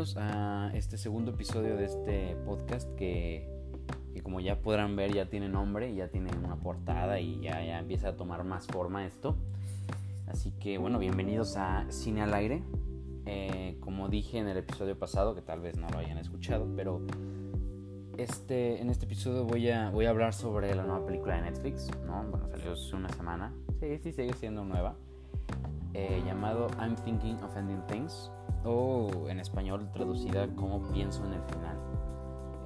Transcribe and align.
bienvenidos 0.00 0.16
a 0.16 0.70
este 0.74 0.96
segundo 0.96 1.32
episodio 1.32 1.76
de 1.76 1.84
este 1.84 2.36
podcast 2.46 2.88
que, 2.94 3.46
como 4.22 4.40
ya 4.40 4.62
podrán 4.62 4.96
ver 4.96 5.12
ya 5.12 5.26
tiene 5.26 5.50
nombre, 5.50 5.94
ya 5.94 6.08
tiene 6.08 6.30
una 6.42 6.56
portada 6.56 7.20
y 7.20 7.38
ya, 7.40 7.62
ya 7.62 7.80
empieza 7.80 8.08
a 8.08 8.16
tomar 8.16 8.42
más 8.44 8.66
forma 8.66 9.04
esto. 9.04 9.36
Así 10.26 10.52
que 10.52 10.78
bueno, 10.78 10.98
bienvenidos 10.98 11.58
a 11.58 11.84
Cine 11.90 12.22
al 12.22 12.32
Aire. 12.32 12.62
Eh, 13.26 13.76
como 13.80 14.08
dije 14.08 14.38
en 14.38 14.48
el 14.48 14.56
episodio 14.56 14.98
pasado, 14.98 15.34
que 15.34 15.42
tal 15.42 15.60
vez 15.60 15.76
no 15.76 15.86
lo 15.90 15.98
hayan 15.98 16.16
escuchado, 16.16 16.66
pero 16.74 17.02
este, 18.16 18.80
en 18.80 18.88
este 18.88 19.04
episodio 19.04 19.44
voy 19.44 19.68
a, 19.68 19.90
voy 19.90 20.06
a 20.06 20.10
hablar 20.10 20.32
sobre 20.32 20.74
la 20.74 20.82
nueva 20.82 21.04
película 21.04 21.36
de 21.36 21.42
Netflix, 21.42 21.90
¿no? 22.06 22.24
Bueno, 22.24 22.48
salió 22.48 22.72
hace 22.72 22.96
una 22.96 23.10
semana. 23.10 23.52
Sí, 23.80 23.98
sí, 23.98 24.12
sigue 24.12 24.32
siendo 24.32 24.64
nueva. 24.64 24.96
Eh, 25.92 26.22
llamado 26.24 26.68
I'm 26.78 26.96
Thinking 26.96 27.36
of 27.42 27.54
Ending 27.54 27.82
Things 27.86 28.30
o 28.64 28.89
en 29.40 29.42
español 29.42 29.88
traducida 29.92 30.46
como 30.54 30.82
Pienso 30.92 31.24
en 31.24 31.32
el 31.32 31.42
final. 31.42 31.76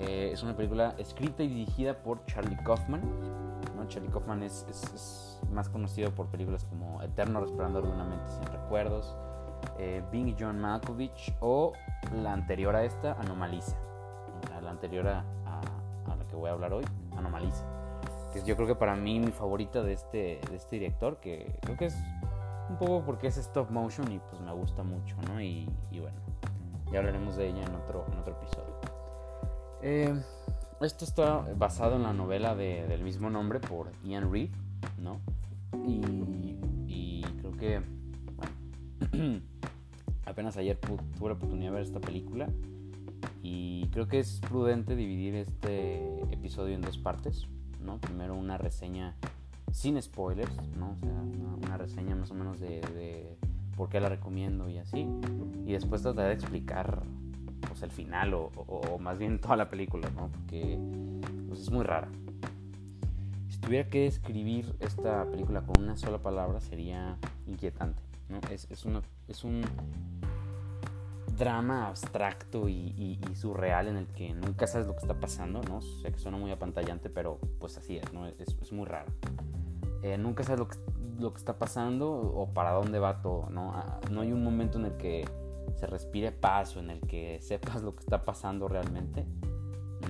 Eh, 0.01 0.31
es 0.33 0.43
una 0.43 0.57
película 0.57 0.97
escrita 0.99 1.45
y 1.45 1.49
dirigida 1.49 2.03
por 2.03 2.27
Charlie 2.27 2.57
Kaufman. 2.65 3.01
¿no? 3.77 3.87
Charlie 3.87 4.11
Kaufman 4.11 4.43
es, 4.43 4.67
es, 4.69 5.41
más 5.53 5.69
conocido 5.69 6.11
por 6.11 6.27
películas 6.27 6.65
como 6.65 7.01
Eterno 7.01 7.41
Resplandor 7.41 7.85
de 7.87 7.93
una 7.93 8.05
mente 8.05 8.29
sin 8.29 8.45
recuerdos, 8.47 9.15
eh, 9.79 10.03
Bing 10.11 10.35
John 10.39 10.59
Malkovich 10.59 11.33
o 11.41 11.73
la 12.23 12.33
anterior 12.33 12.75
a 12.75 12.83
esta, 12.83 13.13
Anomaliza. 13.21 13.77
la 14.61 14.71
anterior 14.71 15.07
a, 15.07 15.21
a, 15.47 16.17
la 16.17 16.27
que 16.27 16.35
voy 16.35 16.51
a 16.51 16.55
hablar 16.55 16.73
hoy, 16.73 16.85
Anomaliza. 17.17 17.65
Que 18.33 18.43
yo 18.43 18.57
creo 18.57 18.67
que 18.67 18.75
para 18.75 18.97
mí 18.97 19.21
mi 19.21 19.31
favorita 19.31 19.83
de 19.83 19.93
este, 19.93 20.41
de 20.51 20.57
este 20.57 20.77
director, 20.77 21.21
que 21.21 21.57
creo 21.63 21.77
que 21.77 21.87
es 21.87 21.97
un 22.69 22.77
poco 22.77 23.03
porque 23.05 23.29
es 23.29 23.37
stop 23.37 23.71
motion 23.71 24.11
y 24.13 24.19
pues 24.19 24.41
me 24.41 24.53
gusta 24.53 24.83
mucho, 24.83 25.17
¿no? 25.29 25.41
Y, 25.41 25.69
bueno, 25.91 26.17
ya 26.95 27.01
hablaremos 27.01 27.35
de 27.35 27.49
ella 27.49 27.65
en 27.65 27.75
otro, 27.75 28.07
en 28.13 28.19
otro 28.21 28.39
episodio. 28.41 28.79
Eh, 29.83 30.15
esto 30.81 31.05
está 31.05 31.45
basado 31.57 31.97
en 31.97 32.05
la 32.05 32.13
novela 32.13 32.55
de, 32.55 32.87
del 32.87 33.03
mismo 33.03 33.31
nombre 33.31 33.59
por 33.59 33.91
Ian 34.05 34.31
Reed, 34.31 34.51
¿no? 35.03 35.21
Y, 35.89 37.25
creo 37.41 37.53
que, 37.57 37.83
apenas 40.25 40.57
ayer 40.57 40.79
tuve 40.79 41.29
la 41.29 41.35
oportunidad 41.35 41.71
de 41.71 41.75
ver 41.75 41.83
esta 41.83 42.01
película 42.01 42.49
y 43.43 43.89
creo 43.89 44.07
que 44.07 44.21
es 44.21 44.41
prudente 44.49 44.95
dividir 44.95 45.35
este 45.35 46.23
episodio 46.33 46.77
en 46.77 46.81
dos 46.81 46.97
partes, 46.99 47.49
¿no? 47.81 47.99
Primero 47.99 48.37
una 48.37 48.57
reseña 48.57 49.17
sin 49.73 50.01
spoilers, 50.01 50.55
¿no? 50.79 50.93
O 50.93 50.97
sea, 51.01 51.13
una, 51.67 51.77
reseña 51.77 52.15
más 52.15 52.31
o 52.31 52.35
menos 52.35 52.61
de, 52.61 53.37
por 53.77 53.89
qué 53.89 54.01
la 54.01 54.09
recomiendo 54.09 54.69
y 54.69 54.79
así. 54.79 55.07
Y 55.67 55.73
después 55.73 56.03
tratar 56.03 56.29
de 56.29 56.35
explicar 56.35 57.03
pues, 57.69 57.83
el 57.83 57.91
final 57.91 58.35
o, 58.35 58.99
más 59.01 59.19
bien 59.19 59.39
toda 59.41 59.57
la 59.57 59.69
película, 59.69 60.09
¿no? 60.11 60.29
Porque 60.29 60.79
pues, 61.49 61.61
es 61.61 61.71
muy 61.71 61.85
rara. 61.85 62.09
Si 63.49 63.59
tuviera 63.59 63.89
que 63.89 64.07
escribir 64.07 64.75
esta 64.81 65.25
película 65.31 65.63
con 65.63 65.83
una 65.83 65.97
sola 65.97 66.19
palabra 66.19 66.61
sería 66.61 67.17
inquietante. 67.47 68.03
Es, 68.51 68.67
es, 68.71 69.45
un 69.45 69.63
drama 71.37 71.89
abstracto 71.89 72.69
y, 72.69 73.21
surreal 73.35 73.89
en 73.89 73.97
el 73.97 74.07
que 74.07 74.33
nunca 74.33 74.67
sabes 74.67 74.87
lo 74.87 74.95
que 74.95 75.01
está 75.01 75.15
pasando, 75.15 75.61
¿no? 75.63 75.79
O 75.79 76.03
que 76.03 76.19
suena 76.19 76.39
muy 76.39 76.51
apantallante, 76.51 77.11
pero 77.11 77.39
pues 77.59 77.77
así 77.77 77.97
es, 77.97 78.13
¿no? 78.13 78.27
Es, 78.27 78.57
es 78.61 78.73
muy 78.73 78.87
raro. 78.87 79.13
Eh, 80.05 80.19
nunca 80.19 80.45
sabes 80.45 80.61
lo 81.19 81.33
que, 81.33 81.39
está 81.39 81.59
pasando 81.59 82.13
o 82.13 82.53
para 82.53 82.73
dónde 82.73 82.99
va 82.99 83.23
todo, 83.23 83.49
¿no? 83.49 83.73
Ah, 83.75 84.01
no 84.11 84.21
hay 84.21 84.33
un 84.33 84.45
momento 84.45 84.79
en 84.79 84.85
el 84.85 84.97
que 84.99 85.25
se 85.77 85.87
respire 85.87 86.31
paz 86.31 86.77
o 86.77 86.81
en 86.81 86.91
el 86.91 87.01
que 87.01 87.41
sepas 87.41 87.83
lo 87.83 87.97
que 87.97 88.01
está 88.01 88.23
pasando 88.23 88.69
realmente, 88.69 89.25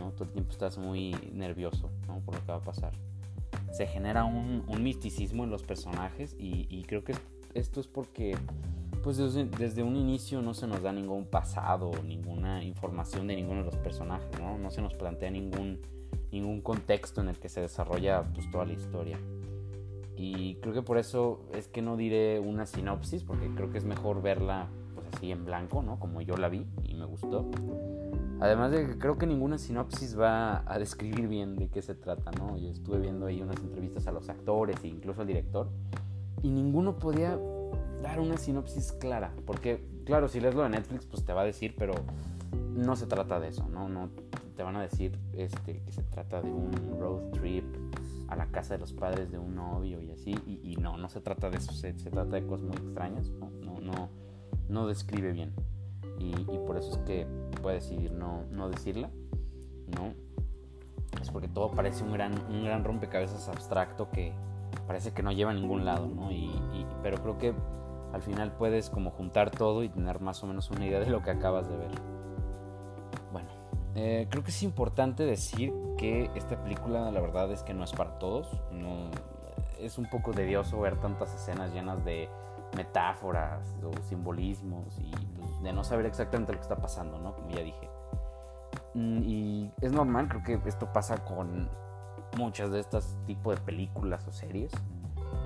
¿no? 0.00 0.10
Todo 0.10 0.25
el 0.25 0.31
tiempo 0.31 0.50
estás 0.50 0.78
muy 0.78 1.15
nervioso, 1.32 1.93
¿no? 2.09 2.19
Por 2.25 2.34
lo 2.34 2.41
que 2.41 2.50
va 2.50 2.59
a 2.59 2.60
pasar. 2.60 2.91
Se 3.71 3.87
genera 3.87 4.25
un, 4.25 4.65
misticismo 4.82 5.44
en 5.44 5.50
los 5.50 5.62
personajes 5.62 6.34
y, 6.41 6.66
y, 6.69 6.82
creo 6.82 7.05
que 7.05 7.15
esto 7.55 7.78
es 7.78 7.87
porque 7.87 8.37
pues 9.05 9.16
desde, 9.16 9.44
desde, 9.44 9.84
un 9.84 9.94
inicio 9.94 10.43
no 10.43 10.55
se 10.55 10.66
nos 10.66 10.82
da 10.82 10.93
ningún 10.93 11.25
pasado, 11.25 11.93
ninguna 12.05 12.65
información 12.65 13.28
de 13.28 13.37
ninguno 13.37 13.61
de 13.61 13.66
los 13.66 13.76
personajes, 13.76 14.41
¿no? 14.41 14.59
No 14.59 14.72
se 14.72 14.82
nos 14.82 14.94
plantea 14.94 15.31
ningún, 15.31 15.81
ningún 16.32 16.62
contexto 16.62 17.21
en 17.21 17.28
el 17.28 17.38
que 17.38 17.49
se 17.49 17.61
desarrolla 17.61 18.25
pues, 18.34 18.50
toda 18.50 18.65
la 18.65 18.72
historia. 18.72 19.21
Y 20.16 20.56
creo 20.56 20.72
que 20.72 20.82
por 20.82 20.98
eso 20.98 21.41
es 21.52 21.69
que 21.69 21.82
no 21.82 21.97
diré 21.97 22.41
una 22.41 22.66
sinopsis, 22.66 23.25
porque 23.25 23.48
creo 23.54 23.70
que 23.70 23.78
es 23.78 23.84
mejor 23.84 24.22
verla 24.22 24.69
pues 24.94 25.06
así 25.12 25.32
en 25.32 25.44
blanco, 25.44 25.82
¿no? 25.82 25.98
Como 25.98 26.20
yo 26.20 26.36
la 26.36 26.48
vi 26.48 26.66
y 26.84 26.94
me 26.94 27.04
gustó. 27.04 27.50
Además 28.41 28.72
de 28.72 28.86
que 28.86 28.98
creo 28.98 29.16
que 29.16 29.26
ninguna 29.26 29.58
sinopsis 29.58 30.19
va 30.19 30.70
a 30.70 30.78
describir 30.78 31.28
bien 31.28 31.56
de 31.56 31.69
qué 31.69 31.82
se 31.82 31.94
trata, 31.94 32.30
¿no? 32.32 32.56
Yo 32.58 32.69
estuve 32.69 32.98
viendo 32.98 33.26
ahí 33.26 33.41
unas 33.41 33.58
entrevistas 33.58 34.06
a 34.06 34.12
los 34.12 34.28
actores 34.28 34.76
e 34.84 34.88
incluso 34.88 35.22
al 35.22 35.26
director 35.26 35.69
y 36.44 36.50
ninguno 36.50 36.98
podía 36.98 37.38
dar 38.02 38.20
una 38.20 38.36
sinopsis 38.36 38.92
clara, 38.92 39.32
porque 39.46 39.82
claro, 40.04 40.28
si 40.28 40.41
lees 40.41 40.54
lo 40.54 40.62
de 40.62 40.69
Netflix 40.69 41.06
pues 41.06 41.25
te 41.25 41.32
va 41.32 41.41
a 41.41 41.44
decir, 41.44 41.75
pero 41.76 41.94
no 42.75 42.96
se 42.96 43.06
trata 43.06 43.41
de 43.41 43.48
eso, 43.48 43.66
¿no? 43.69 43.88
No 43.88 44.10
te 44.54 44.62
van 44.62 44.76
a 44.76 44.82
decir 44.82 45.19
este 45.32 45.81
que 45.81 45.91
se 45.91 46.02
trata 46.02 46.42
de 46.42 46.50
un 46.50 46.70
road 47.00 47.31
trip 47.32 47.64
a 48.29 48.37
la 48.37 48.47
casa 48.47 48.75
de 48.75 48.81
los 48.81 48.93
padres 48.93 49.31
de 49.31 49.39
un 49.39 49.55
novio 49.55 50.01
y 50.01 50.11
así, 50.11 50.35
y, 50.47 50.77
no, 50.77 50.97
no 50.97 51.09
se 51.09 51.21
trata 51.21 51.51
de 51.51 51.59
eso, 51.59 51.73
se, 51.73 51.93
trata 51.93 52.37
de 52.37 52.47
cosas 52.47 52.67
muy 52.67 52.77
extrañas, 52.77 53.31
no, 53.31 53.51
no, 53.81 54.09
no, 54.69 54.87
describe 54.87 55.33
bien. 55.33 55.53
Y, 56.19 56.33
por 56.67 56.77
eso 56.77 56.93
es 56.93 56.99
que 56.99 57.27
puede 57.62 57.77
decidir 57.77 58.12
no, 58.12 58.45
no 58.51 58.69
decirla, 58.69 59.11
¿no? 59.97 60.15
Es 61.21 61.31
porque 61.31 61.49
todo 61.49 61.71
parece 61.71 62.05
un 62.05 62.12
gran, 62.12 62.33
un 62.51 62.65
gran 62.65 62.85
rompecabezas 62.85 63.49
abstracto 63.49 64.11
que 64.11 64.33
parece 64.87 65.12
que 65.12 65.23
no 65.23 65.33
lleva 65.33 65.51
a 65.51 65.55
ningún 65.55 65.85
lado, 65.85 66.06
¿no? 66.06 66.31
Y, 66.31 66.51
pero 67.03 67.19
creo 67.19 67.39
que 67.39 67.55
al 68.12 68.23
final 68.23 68.53
puedes 68.53 68.91
como 68.91 69.11
juntar 69.11 69.51
todo 69.51 69.83
y 69.83 69.89
tener 69.89 70.21
más 70.21 70.43
o 70.43 70.47
menos 70.47 70.71
una 70.71 70.87
idea 70.87 71.01
de 71.01 71.11
lo 71.11 71.23
que 71.23 71.31
acabas 71.31 71.69
de 71.69 71.77
ver. 71.77 71.91
Eh, 73.97 74.27
creo 74.28 74.43
que 74.43 74.50
es 74.50 74.62
importante 74.62 75.25
decir 75.25 75.72
que 75.97 76.31
esta 76.34 76.60
película 76.62 77.10
la 77.12 77.21
verdad 77.21 77.50
es 77.53 77.62
que 77.62 77.75
no 77.75 77.84
es 77.84 77.93
para 77.93 78.19
todos. 78.19 78.49
No, 78.72 79.10
es 79.78 79.99
un 79.99 80.06
poco 80.06 80.32
tedioso 80.32 80.81
ver 80.81 80.97
tantas 80.97 81.34
escenas 81.34 81.72
llenas 81.72 82.05
de 82.05 82.28
metáforas 82.77 83.77
o 83.84 83.93
simbolismos 84.09 84.99
y 84.99 85.10
pues, 85.38 85.62
de 85.62 85.72
no 85.72 85.84
saber 85.84 86.06
exactamente 86.06 86.53
lo 86.53 86.59
que 86.59 86.62
está 86.62 86.77
pasando, 86.77 87.19
¿no? 87.19 87.34
Como 87.34 87.50
ya 87.50 87.62
dije. 87.62 87.88
Mm, 88.94 89.22
y 89.22 89.72
es 89.81 89.93
normal, 89.93 90.28
creo 90.28 90.62
que 90.62 90.69
esto 90.69 90.93
pasa 90.93 91.25
con 91.25 91.69
muchas 92.37 92.71
de 92.71 92.81
estas 92.81 93.16
tipos 93.26 93.56
de 93.56 93.61
películas 93.62 94.26
o 94.26 94.32
series, 94.32 94.72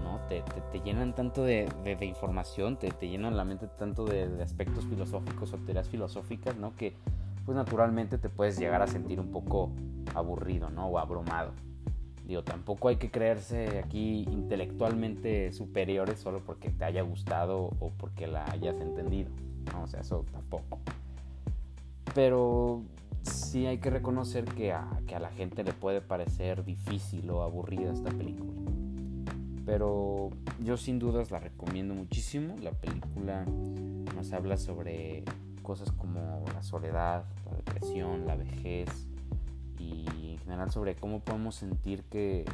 ¿no? 0.03 0.20
Te, 0.28 0.42
te, 0.72 0.80
llenan 0.80 1.15
tanto 1.15 1.42
de, 1.42 1.69
de, 1.84 2.04
información, 2.06 2.78
te, 2.78 2.91
te, 2.91 3.09
llenan 3.09 3.36
la 3.36 3.44
mente 3.44 3.66
tanto 3.66 4.04
de, 4.04 4.28
de 4.28 4.42
aspectos 4.42 4.84
filosóficos 4.86 5.53
o 5.53 5.59
teorías 5.59 5.88
filosóficas, 5.88 6.56
¿no? 6.56 6.75
Que 6.76 6.97
pues 7.48 7.56
naturalmente 7.56 8.19
te 8.19 8.28
puedes 8.28 8.59
llegar 8.59 8.82
a 8.82 8.86
sentir 8.86 9.19
un 9.19 9.31
poco 9.31 9.72
aburrido, 10.14 10.69
¿no? 10.69 10.88
O 10.88 10.98
abrumado. 10.98 11.53
Digo, 12.26 12.44
tampoco 12.44 12.88
hay 12.88 12.97
que 12.97 13.10
creerse 13.10 13.78
aquí 13.78 14.26
intelectualmente 14.31 15.50
superiores 15.53 16.19
solo 16.19 16.42
porque 16.44 16.69
te 16.69 16.84
haya 16.84 17.00
gustado 17.00 17.70
o 17.81 17.91
porque 17.97 18.26
la 18.26 18.44
hayas 18.50 18.78
entendido, 18.82 19.31
¿no? 19.72 19.84
O 19.84 19.86
sea, 19.86 20.00
eso 20.00 20.26
tampoco. 20.31 20.78
Pero 22.14 22.82
sí 23.22 23.65
hay 23.65 23.78
que 23.78 23.88
reconocer 23.88 24.44
que 24.44 24.75
a, 24.75 24.86
que 25.06 25.15
a 25.15 25.19
la 25.19 25.30
gente 25.30 25.65
le 25.65 25.72
puede 25.72 26.03
parecer 26.03 26.66
difícil 26.66 27.30
o 27.30 27.41
aburrida 27.41 27.91
esta 27.91 28.10
película. 28.10 28.53
Pero 29.65 30.28
yo 30.62 30.77
sin 30.77 30.98
dudas 30.98 31.30
la 31.30 31.41
recomiendo 31.41 31.95
muchísimo. 31.95 32.56
La 32.60 32.72
película 32.72 33.47
nos 34.15 34.34
habla 34.34 34.59
sobre 34.59 35.24
cosas 35.68 35.92
como 35.92 36.47
la 36.54 36.62
soledad, 36.62 37.24
la 37.44 37.54
depresión, 37.54 38.26
la 38.26 38.36
vejez 38.36 38.88
y 39.78 40.32
en 40.32 40.38
general 40.38 40.70
sobre 40.70 40.97
cómo 40.97 41.20
podemos 41.20 41.56
sentir 41.56 42.04
que 42.04 42.47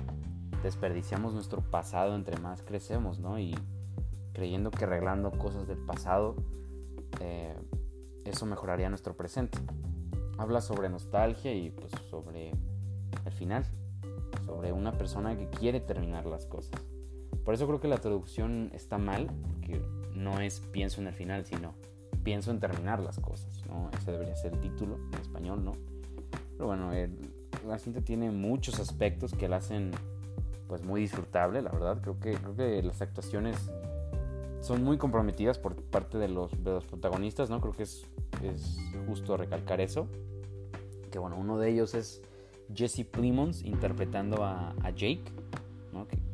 desperdiciamos 0.65 1.33
nuestro 1.33 1.61
pasado 1.61 2.17
entre 2.17 2.39
más 2.39 2.63
crecemos, 2.63 3.21
¿no? 3.21 3.39
Y 3.39 3.57
creyendo 4.33 4.73
que 4.73 4.83
arreglando 4.83 5.31
cosas 5.31 5.69
del 5.69 5.79
pasado, 5.79 6.35
eh, 7.21 7.55
eso 8.25 8.47
mejoraría 8.47 8.89
nuestro 8.89 9.17
presente. 9.17 9.59
Habla 10.37 10.61
sobre 10.61 10.89
nostalgia 10.89 11.55
y 11.55 11.71
pues 11.71 11.93
sobre 12.11 12.51
el 13.25 13.33
final, 13.33 13.65
sobre 14.45 14.73
una 14.73 14.91
persona 14.91 15.37
que 15.37 15.49
quiere 15.51 15.79
terminar 15.79 16.27
las 16.27 16.47
cosas. 16.47 16.83
Por 17.45 17.55
eso 17.55 17.69
creo 17.69 17.79
que 17.79 17.87
la 17.87 17.99
traducción 17.99 18.73
está 18.75 18.99
mal, 18.99 19.31
porque 19.53 19.81
no 20.17 20.41
es 20.41 20.59
pienso 20.59 21.01
en 21.01 21.07
el 21.07 21.15
final, 21.15 21.45
sino 21.45 21.75
pienso 22.25 22.51
en 22.51 22.59
terminar 22.59 23.01
las 23.01 23.19
cosas, 23.21 23.63
¿no? 23.69 23.91
Ese 23.97 24.13
debería 24.13 24.35
ser 24.37 24.55
el 24.55 24.61
título 24.61 24.99
en 25.13 25.21
español, 25.21 25.65
¿no? 25.65 25.73
Pero 26.53 26.67
bueno, 26.67 26.91
la 27.67 27.79
cinta 27.79 28.01
tiene 28.01 28.31
muchos 28.31 28.81
aspectos 28.81 29.35
que 29.35 29.49
la 29.49 29.57
hacen 29.57 29.93
pues 30.67 30.83
muy 30.83 31.03
disfrutable, 31.03 31.63
la 31.63 31.71
verdad. 31.71 32.01
Creo 32.01 32.19
que, 32.19 32.35
creo 32.35 32.57
que 32.57 32.83
las 32.83 33.03
actuaciones 33.03 33.57
son 34.61 34.83
muy 34.83 34.97
comprometidas 34.97 35.59
por 35.59 35.77
parte 35.77 36.19
de 36.19 36.29
los, 36.29 36.51
de 36.65 36.73
los 36.73 36.85
protagonistas, 36.87 37.51
¿no? 37.51 37.61
Creo 37.61 37.73
que 37.75 37.83
es 37.83 38.07
es 38.43 38.79
justo 39.07 39.37
recalcar 39.37 39.81
eso. 39.81 40.09
Que 41.11 41.19
bueno, 41.19 41.37
uno 41.39 41.59
de 41.59 41.71
ellos 41.71 41.95
es 41.95 42.23
Jesse 42.75 43.05
Plimons 43.05 43.63
interpretando 43.63 44.45
a, 44.45 44.75
Jake, 44.97 45.25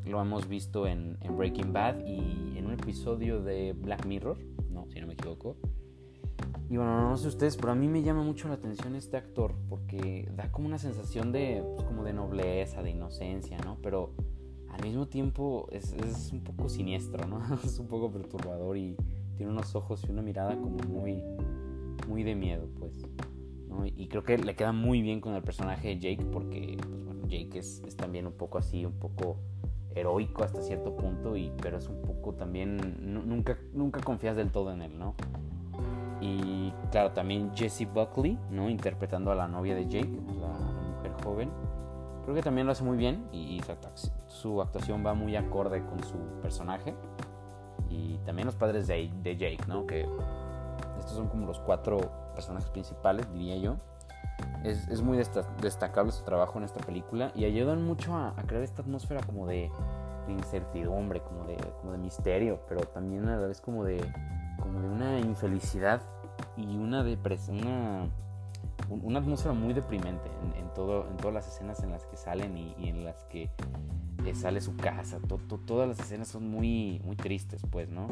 que 0.05 0.11
lo 0.11 0.21
hemos 0.21 0.49
visto 0.49 0.87
en, 0.87 1.19
Breaking 1.37 1.73
Bad 1.73 2.05
y 2.07 2.57
en 2.57 2.67
un 2.67 2.73
episodio 2.73 3.43
de 3.43 3.73
Black 3.73 4.07
Mirror, 4.07 4.39
¿no? 4.71 4.87
si 4.91 5.01
no 5.01 5.07
me 5.07 5.15
equivoco. 5.15 5.57
Y 6.71 6.77
bueno, 6.77 7.11
no 7.11 7.17
sé 7.17 7.27
ustedes, 7.27 7.57
pero 7.57 7.73
a 7.73 7.75
mí 7.75 7.89
me 7.89 8.01
llama 8.05 8.23
mucho 8.23 8.47
la 8.47 8.55
atención 8.55 8.95
este 8.95 9.17
actor 9.17 9.57
porque 9.69 10.31
da 10.37 10.53
como 10.53 10.69
una 10.69 10.79
sensación 10.79 11.33
de, 11.33 11.65
pues, 11.75 11.85
como 11.85 12.05
de 12.05 12.13
nobleza, 12.13 12.81
de 12.81 12.91
inocencia, 12.91 13.59
¿no? 13.65 13.79
Pero 13.83 14.13
al 14.69 14.81
mismo 14.85 15.09
tiempo 15.09 15.67
es, 15.73 15.93
es, 15.95 16.33
un 16.33 16.45
poco 16.45 16.69
siniestro, 16.69 17.27
¿no? 17.27 17.43
es 17.65 17.77
un 17.81 17.89
poco 17.89 18.13
perturbador 18.13 18.77
y 18.77 18.97
tiene 19.37 19.51
unos 19.51 19.75
ojos 19.75 20.05
y 20.07 20.13
una 20.13 20.23
mirada 20.23 20.55
como 20.61 20.77
muy, 20.89 21.25
muy 22.07 22.23
de 22.23 22.37
miedo, 22.37 22.69
pues. 22.79 23.03
¿no? 23.69 23.85
Y 23.85 24.07
creo 24.07 24.23
que 24.23 24.39
le 24.39 24.55
queda 24.55 24.71
muy 24.71 25.03
bien 25.03 25.21
con 25.21 25.35
el 25.35 25.43
personaje 25.43 25.89
de 25.89 25.99
Jake 25.99 26.25
porque, 26.31 26.77
pues, 26.89 27.05
bueno, 27.05 27.27
Jake 27.27 27.59
es, 27.59 27.83
es 27.85 27.97
también 27.97 28.29
un 28.29 28.35
poco 28.35 28.59
así, 28.59 28.85
un 28.87 28.93
poco 29.01 29.39
heroico 29.97 30.45
hasta 30.45 30.63
cierto 30.63 30.95
punto, 30.95 31.37
y, 31.37 31.51
pero 31.61 31.79
es 31.79 31.89
un 31.89 32.01
poco 32.03 32.35
también, 32.35 32.97
nunca, 33.13 33.59
nunca 33.73 34.01
confías 34.01 34.37
del 34.37 34.53
todo 34.53 34.73
en 34.73 34.83
él, 34.83 34.97
¿no? 34.97 35.17
Y 36.21 36.73
claro, 36.91 37.13
también 37.13 37.51
Jessie 37.55 37.87
Buckley, 37.87 38.39
¿no? 38.51 38.69
Interpretando 38.69 39.33
a 39.33 39.35
la 39.35 39.49
novia 39.49 39.75
de 39.75 39.87
Jake, 39.87 40.21
la 40.39 40.49
mujer 40.49 41.13
joven. 41.25 41.51
Creo 42.25 42.35
que 42.35 42.43
también 42.43 42.67
lo 42.67 42.73
hace 42.73 42.85
muy 42.85 42.99
bien 42.99 43.27
y 43.33 43.61
su 44.27 44.61
actuación 44.61 45.05
va 45.05 45.15
muy 45.15 45.37
acorde 45.37 45.83
con 45.85 46.03
su 46.05 46.19
personaje. 46.43 46.95
Y 47.89 48.19
también 48.19 48.47
los 48.47 48.55
padres 48.55 48.87
de, 48.87 49.11
de 49.23 49.37
Jake, 49.37 49.65
¿no? 49.67 49.87
Que 49.87 50.07
estos 50.99 51.17
son 51.17 51.29
como 51.29 51.47
los 51.47 51.59
cuatro 51.61 51.99
personajes 52.35 52.69
principales, 52.71 53.31
diría 53.33 53.57
yo. 53.57 53.77
Es, 54.63 54.89
es 54.89 55.03
muy 55.03 55.19
destacable 55.61 56.13
su 56.13 56.23
trabajo 56.25 56.59
en 56.59 56.65
esta 56.65 56.81
película 56.81 57.33
y 57.35 57.45
ayudan 57.45 57.83
mucho 57.83 58.15
a, 58.15 58.35
a 58.37 58.43
crear 58.45 58.63
esta 58.63 58.83
atmósfera 58.83 59.23
como 59.23 59.47
de, 59.47 59.71
de, 60.27 60.33
incertidumbre, 60.33 61.23
como 61.23 61.45
de, 61.45 61.57
como 61.81 61.93
de 61.93 61.99
misterio, 61.99 62.61
pero 62.69 62.83
también 62.83 63.29
a 63.29 63.37
la 63.37 63.47
vez 63.47 63.61
como 63.61 63.85
de, 63.85 64.01
como 64.61 64.81
de 64.81 64.89
una 64.89 65.19
infelicidad 65.21 66.03
y 66.57 66.77
una 66.77 67.03
depresión, 67.03 67.59
una, 67.59 68.09
una 68.91 69.19
atmósfera 69.19 69.55
muy 69.55 69.75
deprimente 69.75 70.31
en, 70.57 70.73
todo, 70.75 71.09
en 71.09 71.17
todas 71.17 71.35
las 71.35 71.49
escenas 71.49 71.83
en 71.83 71.91
las 71.91 72.07
que 72.07 72.17
salen 72.17 72.57
y, 72.57 72.89
en 72.89 73.05
las 73.05 73.25
que 73.25 73.51
eh, 74.25 74.35
sale 74.35 74.61
su 74.61 74.77
casa. 74.77 75.19
todas 75.67 75.89
las 75.89 75.99
escenas 75.99 76.29
son 76.29 76.51
muy, 76.51 77.01
muy 77.05 77.17
tristes, 77.17 77.63
pues, 77.71 77.89
¿no? 77.89 78.09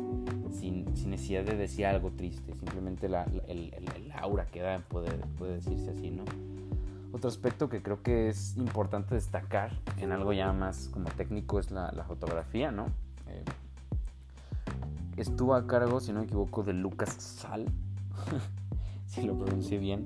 Sin, 0.50 0.97
sin 0.97 1.11
necesidad 1.11 1.45
de 1.45 1.56
decir 1.56 1.87
algo 1.87 2.11
triste, 2.11 2.55
simplemente 2.55 3.09
la, 3.09 3.25
el, 3.47 3.75
el, 3.75 4.12
aura 4.12 4.47
que 4.47 4.61
da, 4.61 4.79
puede, 4.79 5.11
puede 5.39 5.55
decirse 5.55 5.91
así, 5.91 6.11
¿no? 6.11 6.25
Otro 7.12 7.29
aspecto 7.29 7.69
que 7.69 7.83
creo 7.83 8.03
que 8.03 8.29
es 8.29 8.56
importante 8.56 9.15
destacar 9.15 9.73
en 9.97 10.12
algo 10.12 10.33
ya 10.33 10.53
más 10.53 10.89
como 10.89 11.09
técnico 11.11 11.59
es 11.59 11.71
la, 11.71 11.91
la 11.93 12.05
fotografía, 12.05 12.71
¿no? 12.71 12.87
Eh, 13.29 13.45
estuvo 15.23 15.55
a 15.55 15.67
cargo, 15.67 16.00
si 16.00 16.12
no 16.12 16.20
me 16.20 16.26
equivoco, 16.26 16.62
de 16.62 16.73
Lucas 16.73 17.11
Sal, 17.19 17.67
si 19.06 19.23
lo 19.23 19.38
pronuncié 19.38 19.79
bien. 19.79 20.05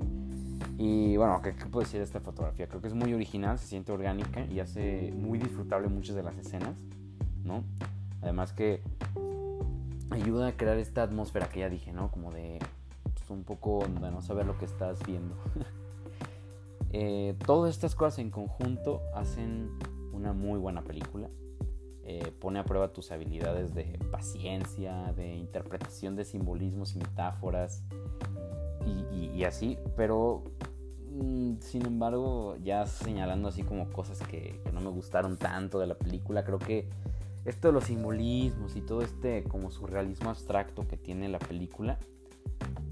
Y 0.79 1.17
bueno, 1.17 1.41
¿qué, 1.43 1.53
puedo 1.53 1.85
decir 1.85 1.99
de 1.99 2.05
esta 2.05 2.20
fotografía? 2.20 2.67
Creo 2.67 2.81
que 2.81 2.88
es 2.88 2.94
muy 2.94 3.12
original, 3.12 3.59
se 3.59 3.67
siente 3.67 3.93
orgánica 3.93 4.44
y 4.47 4.61
hace 4.61 5.12
muy 5.14 5.38
disfrutable 5.38 5.88
muchas 5.88 6.17
de 6.17 6.23
las 6.23 6.37
escenas, 6.38 6.76
¿no? 7.44 7.62
Además 8.23 8.53
que 8.53 8.82
ayuda 10.11 10.49
a 10.49 10.53
crear 10.56 10.79
esta 10.79 11.03
atmósfera 11.03 11.49
que 11.49 11.61
ya 11.61 11.69
dije, 11.69 11.93
¿no? 11.93 12.11
Como 12.11 12.31
de 12.32 12.58
pues, 13.15 13.31
un 13.31 13.44
poco 13.44 13.85
de 14.00 14.11
no 14.11 14.23
saber 14.23 14.47
lo 14.47 14.58
que 14.58 14.65
estás 14.65 14.99
viendo. 15.06 15.37
eh, 16.91 17.37
todas 17.47 17.75
estas 17.75 17.94
cosas 17.94 18.19
en 18.19 18.31
conjunto 18.31 19.03
hacen 19.15 19.70
una 20.12 20.32
muy 20.32 20.58
buena 20.58 20.82
película. 20.82 21.29
Eh, 22.05 22.32
pone 22.41 22.58
a 22.58 22.65
prueba 22.65 22.93
tus 22.93 23.12
habilidades 23.12 23.75
de 23.75 23.99
paciencia, 24.23 25.13
de 25.17 25.35
interpretación 25.35 26.15
de 26.15 26.25
simbolismos 26.25 26.95
y 26.95 26.99
metáforas 26.99 27.83
y, 29.35 29.43
así, 29.43 29.79
pero 29.97 30.45
mm, 31.11 31.55
sin 31.59 31.85
embargo, 31.87 32.57
ya 32.63 32.87
señalando 32.87 33.49
así 33.49 33.65
como 33.65 33.91
cosas 33.91 34.21
que, 34.21 34.61
no 34.73 34.81
me 34.81 34.91
gustaron 34.91 35.37
tanto 35.37 35.81
de 35.81 35.89
la 35.89 35.97
película, 35.97 36.45
creo 36.45 36.61
que 36.61 36.89
esto 37.45 37.67
de 37.67 37.73
los 37.73 37.85
simbolismos 37.85 38.77
y 38.77 38.81
todo 38.81 39.03
este 39.03 39.43
como 39.43 39.73
surrealismo 39.73 40.31
abstracto 40.31 40.87
que 40.87 40.97
tiene 40.97 41.29
la 41.29 41.41
película, 41.41 41.99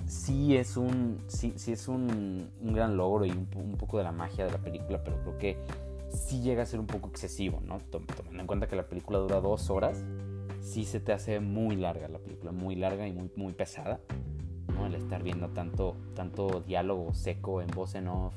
sí 0.09 0.57
es 0.57 0.77
un, 0.77 1.23
sí, 1.29 1.55
es 1.55 1.87
un, 1.87 2.51
gran 2.61 2.97
logro 2.97 3.25
y 3.25 3.31
un, 3.31 3.49
un 3.55 3.77
poco 3.77 3.99
de 3.99 4.05
la 4.05 4.13
magia 4.13 4.47
de 4.47 4.51
la 4.51 4.59
película, 4.59 5.05
pero 5.05 5.21
creo 5.23 5.39
que 5.39 5.57
sí 6.13 6.41
llega 6.41 6.65
a 6.65 6.67
ser 6.67 6.81
un 6.81 6.89
poco 6.89 7.09
excesivo, 7.09 7.63
¿no? 7.65 7.79
Tomando 7.79 8.41
en 8.41 8.47
cuenta 8.49 8.67
que 8.67 8.75
la 8.75 8.89
película 8.89 9.21
dura 9.21 9.41
dos 9.41 9.71
horas, 9.71 10.03
sí 10.61 10.85
se 10.85 11.01
te 11.01 11.13
hace 11.13 11.41
muy 11.41 11.77
larga 11.77 12.09
la 12.09 12.19
película, 12.19 12.53
muy 12.53 12.77
larga 12.77 13.07
y 13.07 13.13
muy, 13.13 13.31
muy 13.37 13.53
pesada, 13.53 14.01
¿no? 14.75 14.87
El 14.87 14.95
estar 14.95 15.23
viendo 15.23 15.49
tanto, 15.49 15.97
tanto 16.15 16.63
diálogo 16.67 17.15
seco 17.15 17.63
en 17.63 17.69
voz 17.69 17.95
en 17.95 18.09
off, 18.09 18.35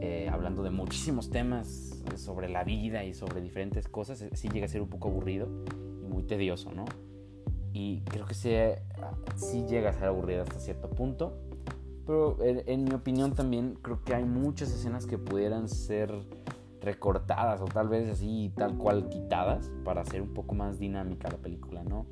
eh, 0.00 0.28
hablando 0.30 0.62
de 0.62 0.70
muchísimos 0.70 1.30
temas 1.30 2.02
sobre 2.16 2.48
la 2.48 2.64
vida 2.64 3.04
y 3.04 3.14
sobre 3.14 3.40
diferentes 3.40 3.88
cosas, 3.88 4.22
eh, 4.22 4.30
sí 4.34 4.48
llega 4.48 4.66
a 4.66 4.68
ser 4.68 4.82
un 4.82 4.88
poco 4.88 5.08
aburrido 5.08 5.48
y 6.02 6.06
muy 6.06 6.22
tedioso, 6.22 6.72
¿no? 6.72 6.84
Y 7.72 8.00
creo 8.02 8.26
que 8.26 8.34
sí, 8.34 8.50
llega 9.68 9.90
a 9.90 9.92
ser 9.92 10.04
aburrido 10.04 10.42
hasta 10.42 10.58
cierto 10.58 10.90
punto. 10.90 11.38
Pero 12.06 12.42
en, 12.42 12.62
en 12.66 12.84
mi 12.84 12.92
opinión 12.92 13.34
también 13.34 13.78
creo 13.82 14.02
que 14.02 14.14
hay 14.14 14.24
muchas 14.24 14.70
escenas 14.70 15.06
que 15.06 15.18
pudieran 15.18 15.68
ser 15.68 16.10
recortadas 16.80 17.60
o 17.60 17.66
tal 17.66 17.88
vez 17.88 18.08
así 18.08 18.52
tal 18.56 18.76
cual 18.76 19.08
quitadas 19.08 19.70
para 19.84 20.02
hacer 20.02 20.22
un 20.22 20.34
poco 20.34 20.54
más 20.54 20.78
dinámica 20.78 21.28
la 21.28 21.38
película, 21.38 21.82
¿no? 21.82 22.06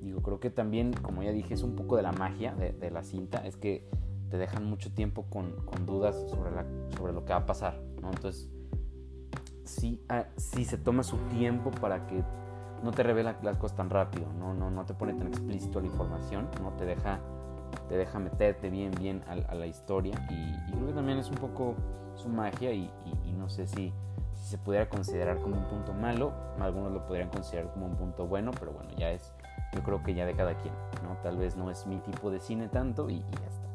Digo, 0.00 0.20
creo 0.20 0.38
que 0.38 0.50
también, 0.50 0.92
como 0.92 1.22
ya 1.22 1.32
dije, 1.32 1.54
es 1.54 1.62
un 1.62 1.74
poco 1.76 1.96
de 1.96 2.02
la 2.02 2.12
magia 2.12 2.54
de, 2.54 2.90
la 2.90 3.02
cinta, 3.02 3.46
es 3.46 3.56
que 3.56 3.88
te 4.28 4.36
dejan 4.36 4.64
mucho 4.64 4.92
tiempo 4.92 5.24
con, 5.30 5.54
dudas 5.86 6.14
sobre, 6.28 6.50
la, 6.50 6.66
sobre 6.98 7.14
lo 7.14 7.24
que 7.24 7.32
va 7.32 7.40
a 7.40 7.46
pasar, 7.46 7.80
¿no? 8.02 8.10
Entonces, 8.10 8.50
sí, 9.64 10.04
ah, 10.10 10.26
se 10.36 10.76
toma 10.76 11.02
su 11.02 11.16
tiempo 11.30 11.70
para 11.70 12.06
que 12.06 12.22
no 12.82 12.90
te 12.90 13.02
revela 13.02 13.38
las 13.42 13.56
cosas 13.56 13.78
tan 13.78 13.88
rápido, 13.88 14.26
¿no? 14.38 14.52
No, 14.52 14.70
no 14.70 14.84
te 14.84 14.92
pone 14.92 15.14
tan 15.14 15.28
explícito 15.28 15.80
la 15.80 15.86
información, 15.86 16.50
¿no? 16.60 16.72
Te 16.74 16.84
deja, 16.84 17.20
te 17.88 17.96
deja 17.96 18.18
meterte 18.18 18.70
bien, 18.70 18.92
bien 18.98 19.22
a, 19.28 19.54
la 19.54 19.66
historia 19.66 20.14
y, 20.30 20.72
creo 20.72 20.86
que 20.86 20.92
también 20.92 21.18
es 21.18 21.28
un 21.28 21.36
poco 21.36 21.74
su 22.14 22.28
magia 22.28 22.72
y, 22.72 22.90
no 23.36 23.48
sé 23.48 23.66
si, 23.66 23.92
se 24.34 24.58
pudiera 24.58 24.88
considerar 24.88 25.38
como 25.38 25.56
un 25.56 25.64
punto 25.64 25.92
malo, 25.92 26.32
algunos 26.60 26.92
lo 26.92 27.06
podrían 27.06 27.30
considerar 27.30 27.72
como 27.72 27.86
un 27.86 27.96
punto 27.96 28.26
bueno, 28.26 28.50
pero 28.58 28.72
bueno, 28.72 28.90
ya 28.96 29.10
es, 29.10 29.32
yo 29.72 29.82
creo 29.82 30.02
que 30.02 30.14
ya 30.14 30.26
de 30.26 30.34
cada 30.34 30.54
quien, 30.58 30.74
¿no? 31.02 31.16
Tal 31.22 31.36
vez 31.38 31.56
no 31.56 31.70
es 31.70 31.86
mi 31.86 31.98
tipo 31.98 32.30
de 32.30 32.40
cine 32.40 32.68
tanto 32.68 33.08
y, 33.08 33.20
ya 33.20 33.46
está. 33.48 33.68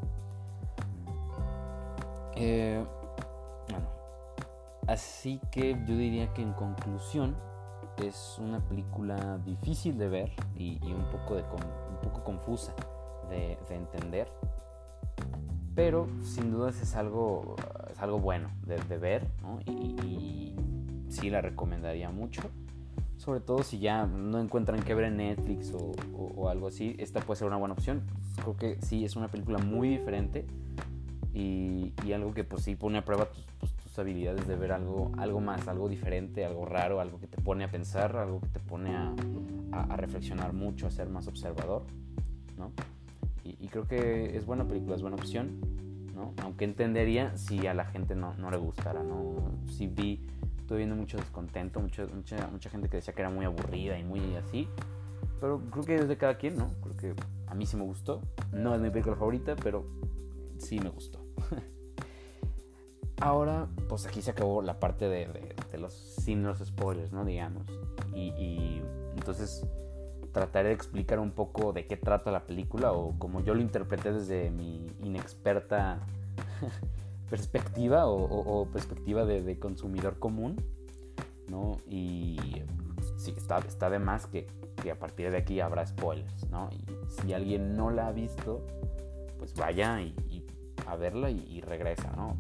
Eh, 2.36 2.86
bueno, 3.70 3.88
así 4.88 5.41
que 5.51 5.72
yo 5.86 5.96
diría 5.96 6.32
que 6.34 6.41
en 6.41 6.53
conclusión 6.53 7.36
es 7.98 8.38
una 8.39 8.60
película 8.60 9.39
difícil 9.39 9.98
de 9.98 10.08
ver 10.08 10.32
y, 10.56 10.79
un, 10.91 11.03
poco 11.12 11.36
de, 11.36 11.44
un 11.44 12.00
poco 12.01 12.24
confusa 12.24 12.74
de, 13.29 13.57
entender, 13.69 14.27
pero 15.75 16.07
sin 16.24 16.51
dudas 16.51 16.81
es 16.81 16.95
algo 16.95 17.55
algo 17.98 18.19
bueno 18.19 18.50
de, 18.65 18.98
ver, 18.98 19.27
¿no? 19.41 19.59
Y, 19.65 20.55
sí 21.09 21.29
la 21.29 21.41
recomendaría 21.41 22.09
mucho. 22.12 22.41
Sobre 23.17 23.41
todo 23.41 23.63
si 23.63 23.79
ya 23.79 24.05
no 24.05 24.39
encuentran 24.39 24.81
que 24.81 24.93
ver 24.93 25.05
en 25.05 25.17
Netflix 25.17 25.74
o, 25.74 26.50
algo 26.50 26.67
así, 26.67 26.95
esta 27.00 27.19
puede 27.19 27.39
ser 27.39 27.48
una 27.48 27.57
buena 27.57 27.74
opción. 27.74 28.03
Creo 28.36 28.55
que 28.55 28.77
sí, 28.81 29.03
es 29.03 29.15
una 29.15 29.27
película 29.27 29.57
muy 29.57 29.89
diferente 29.89 30.45
y, 31.33 31.93
algo 32.13 32.33
que 32.33 32.43
pues 32.43 32.63
sí 32.63 32.75
pone 32.75 32.98
a 32.98 33.05
prueba 33.05 33.25
tus, 33.25 33.74
tus, 33.75 34.00
habilidades 34.00 34.48
de 34.48 34.55
ver 34.55 34.71
algo, 34.71 35.12
algo 35.17 35.41
más, 35.41 35.67
algo 35.67 35.88
diferente, 35.88 36.43
algo 36.43 36.65
raro, 36.65 37.01
algo 37.01 37.19
que 37.19 37.27
te 37.27 37.39
pone 37.41 37.63
a 37.63 37.71
pensar, 37.71 38.15
algo 38.17 38.39
que 38.41 38.48
te 38.48 38.59
pone 38.59 38.95
a, 38.95 39.13
a, 39.71 39.95
reflexionar 39.95 40.53
mucho, 40.53 40.88
a 40.88 40.91
ser 40.91 41.09
más 41.09 41.27
observador, 41.27 41.83
¿no? 42.57 42.71
Creo 43.71 43.88
que 43.88 44.35
es 44.35 44.45
buena 44.45 44.67
película, 44.67 44.95
es 44.95 45.01
buena 45.01 45.15
opción 45.15 45.79
aunque 46.43 46.65
entendería 46.65 47.38
si 47.38 47.67
a 47.67 47.73
la 47.73 47.85
gente 47.85 48.15
no, 48.15 48.33
no 48.35 48.51
le 48.51 48.57
gustara, 48.57 49.03
¿no? 49.03 49.35
Si 49.67 49.88
vi, 49.88 50.25
estuve 50.57 50.79
viendo 50.79 50.95
mucho 50.95 51.17
descontento, 51.17 51.79
mucha, 51.79 52.05
mucha 52.05 52.69
gente 52.69 52.89
que 52.89 52.97
decía 52.97 53.13
que 53.13 53.21
era 53.21 53.29
muy 53.29 53.45
aburrida 53.45 53.97
y 53.97 54.03
muy 54.03 54.35
así. 54.35 54.67
Pero 55.39 55.61
creo 55.71 55.83
que 55.83 55.95
es 55.95 56.07
de 56.07 56.17
cada 56.17 56.38
quien, 56.38 56.57
¿no? 56.57 56.69
Creo 56.81 56.97
que 56.97 57.21
a 57.47 57.55
mí 57.55 57.65
sí 57.65 57.77
me 57.77 57.83
gustó. 57.83 58.21
No 58.51 58.75
es 58.75 58.81
mi 58.81 58.89
película 58.89 59.15
favorita, 59.15 59.55
pero 59.55 59.85
sí 60.57 60.79
me 60.79 60.89
gustó. 60.89 61.19
Ahora, 63.21 63.67
pues 63.88 64.05
aquí 64.05 64.21
se 64.21 64.31
acabó 64.31 64.61
la 64.61 64.79
parte 64.79 65.09
de, 65.09 65.27
de, 65.71 65.77
los 65.77 65.93
sin 65.93 66.43
los 66.43 66.59
spoilers, 66.59 67.11
¿no? 67.11 67.25
Digamos. 67.25 67.63
Y, 68.13 68.29
y, 68.29 68.81
entonces, 69.15 69.65
trataré 70.31 70.69
de 70.69 70.75
explicar 70.75 71.19
un 71.19 71.31
poco 71.31 71.74
de 71.74 71.88
qué 71.88 71.98
trata 71.98 72.31
la 72.31 72.45
película 72.45 72.91
o 72.91 73.17
como 73.17 73.41
yo 73.41 73.53
lo 73.53 73.62
interpreté 73.62 74.12
desde 74.12 74.50
mi 74.51 74.86
inexperta 75.03 76.00
perspectiva 77.29 78.07
o, 78.07 78.67
perspectiva 78.71 79.25
de, 79.25 79.59
consumidor 79.59 80.19
común, 80.19 80.55
¿no? 81.48 81.77
Y 81.88 82.38
sí, 83.17 83.33
está, 83.38 83.59
está 83.59 83.89
de 83.89 84.00
más 84.00 84.25
que, 84.27 84.48
a 84.89 84.95
partir 84.95 85.29
de 85.31 85.38
aquí 85.38 85.59
habrá 85.59 85.86
spoilers, 85.86 86.50
¿no? 86.50 86.69
Y 86.71 87.12
si 87.21 87.33
alguien 87.33 87.74
no 87.74 87.91
la 87.91 88.07
ha 88.07 88.12
visto, 88.12 88.65
pues 89.38 89.53
vaya 89.53 90.01
y, 90.01 90.45
a 90.88 90.95
verla 90.95 91.29
y, 91.29 91.62
regresa, 91.62 92.12
¿no? 92.15 92.36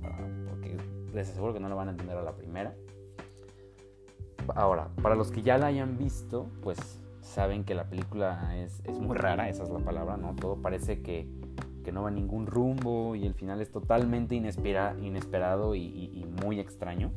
porque 0.49 0.75
les 1.13 1.29
aseguro 1.29 1.53
que 1.53 1.59
no 1.59 1.69
la 1.69 1.75
van 1.75 1.89
a 1.89 1.91
entender 1.91 2.17
a 2.17 2.23
la 2.23 2.35
primera. 2.35 2.73
Ahora, 4.55 4.89
para 5.03 5.13
los 5.13 5.31
que 5.31 5.43
ya 5.43 5.59
la 5.59 5.67
hayan 5.67 5.97
visto, 5.97 6.47
pues 6.63 6.98
saben 7.29 7.63
que 7.63 7.75
la 7.75 7.89
película 7.89 8.57
es, 8.57 8.81
muy 8.99 9.15
rara, 9.15 9.49
esa 9.49 9.63
es 9.63 9.69
la 9.69 9.79
palabra, 9.79 10.17
¿no? 10.17 10.35
Todo 10.35 10.61
parece 10.61 11.01
que, 11.01 11.27
no 11.91 12.03
va 12.03 12.09
a 12.09 12.11
ningún 12.11 12.45
rumbo 12.45 13.15
y 13.15 13.25
el 13.25 13.33
final 13.33 13.61
es 13.61 13.71
totalmente 13.71 14.35
inesperado 14.35 15.73
y, 15.73 16.23
muy 16.43 16.59
extraño. 16.59 17.11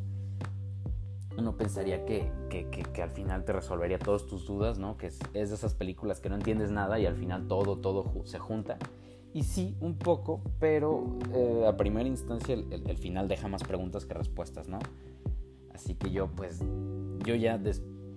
Uno 1.37 1.59
pensaría 1.59 2.07
que, 2.07 2.31
al 3.03 3.11
final 3.11 3.45
te 3.45 3.53
resolvería 3.53 3.99
todas 3.99 4.27
tus 4.27 4.47
dudas, 4.47 4.79
¿no? 4.79 4.97
Que 4.97 5.09
es, 5.09 5.19
de 5.33 5.43
esas 5.43 5.75
películas 5.75 6.21
que 6.21 6.31
no 6.31 6.37
entiendes 6.37 6.71
nada 6.71 6.99
y 6.99 7.05
al 7.05 7.17
final 7.17 7.49
todo, 7.49 7.77
todo 7.77 8.25
se 8.25 8.39
junta. 8.39 8.79
Y 9.35 9.43
sí, 9.43 9.77
un 9.81 9.99
poco, 9.99 10.41
pero 10.59 11.19
eh, 11.35 11.67
a 11.69 11.77
primera 11.77 12.09
instancia 12.09 12.55
el, 12.55 12.97
final 12.97 13.29
deja 13.29 13.49
más 13.49 13.65
preguntas 13.65 14.07
que 14.07 14.15
respuestas, 14.15 14.69
¿no? 14.69 14.79
Así 15.75 15.95
que 15.97 16.11
yo 16.11 16.29
pues, 16.29 16.63
yo 17.27 17.35
ya 17.35 17.59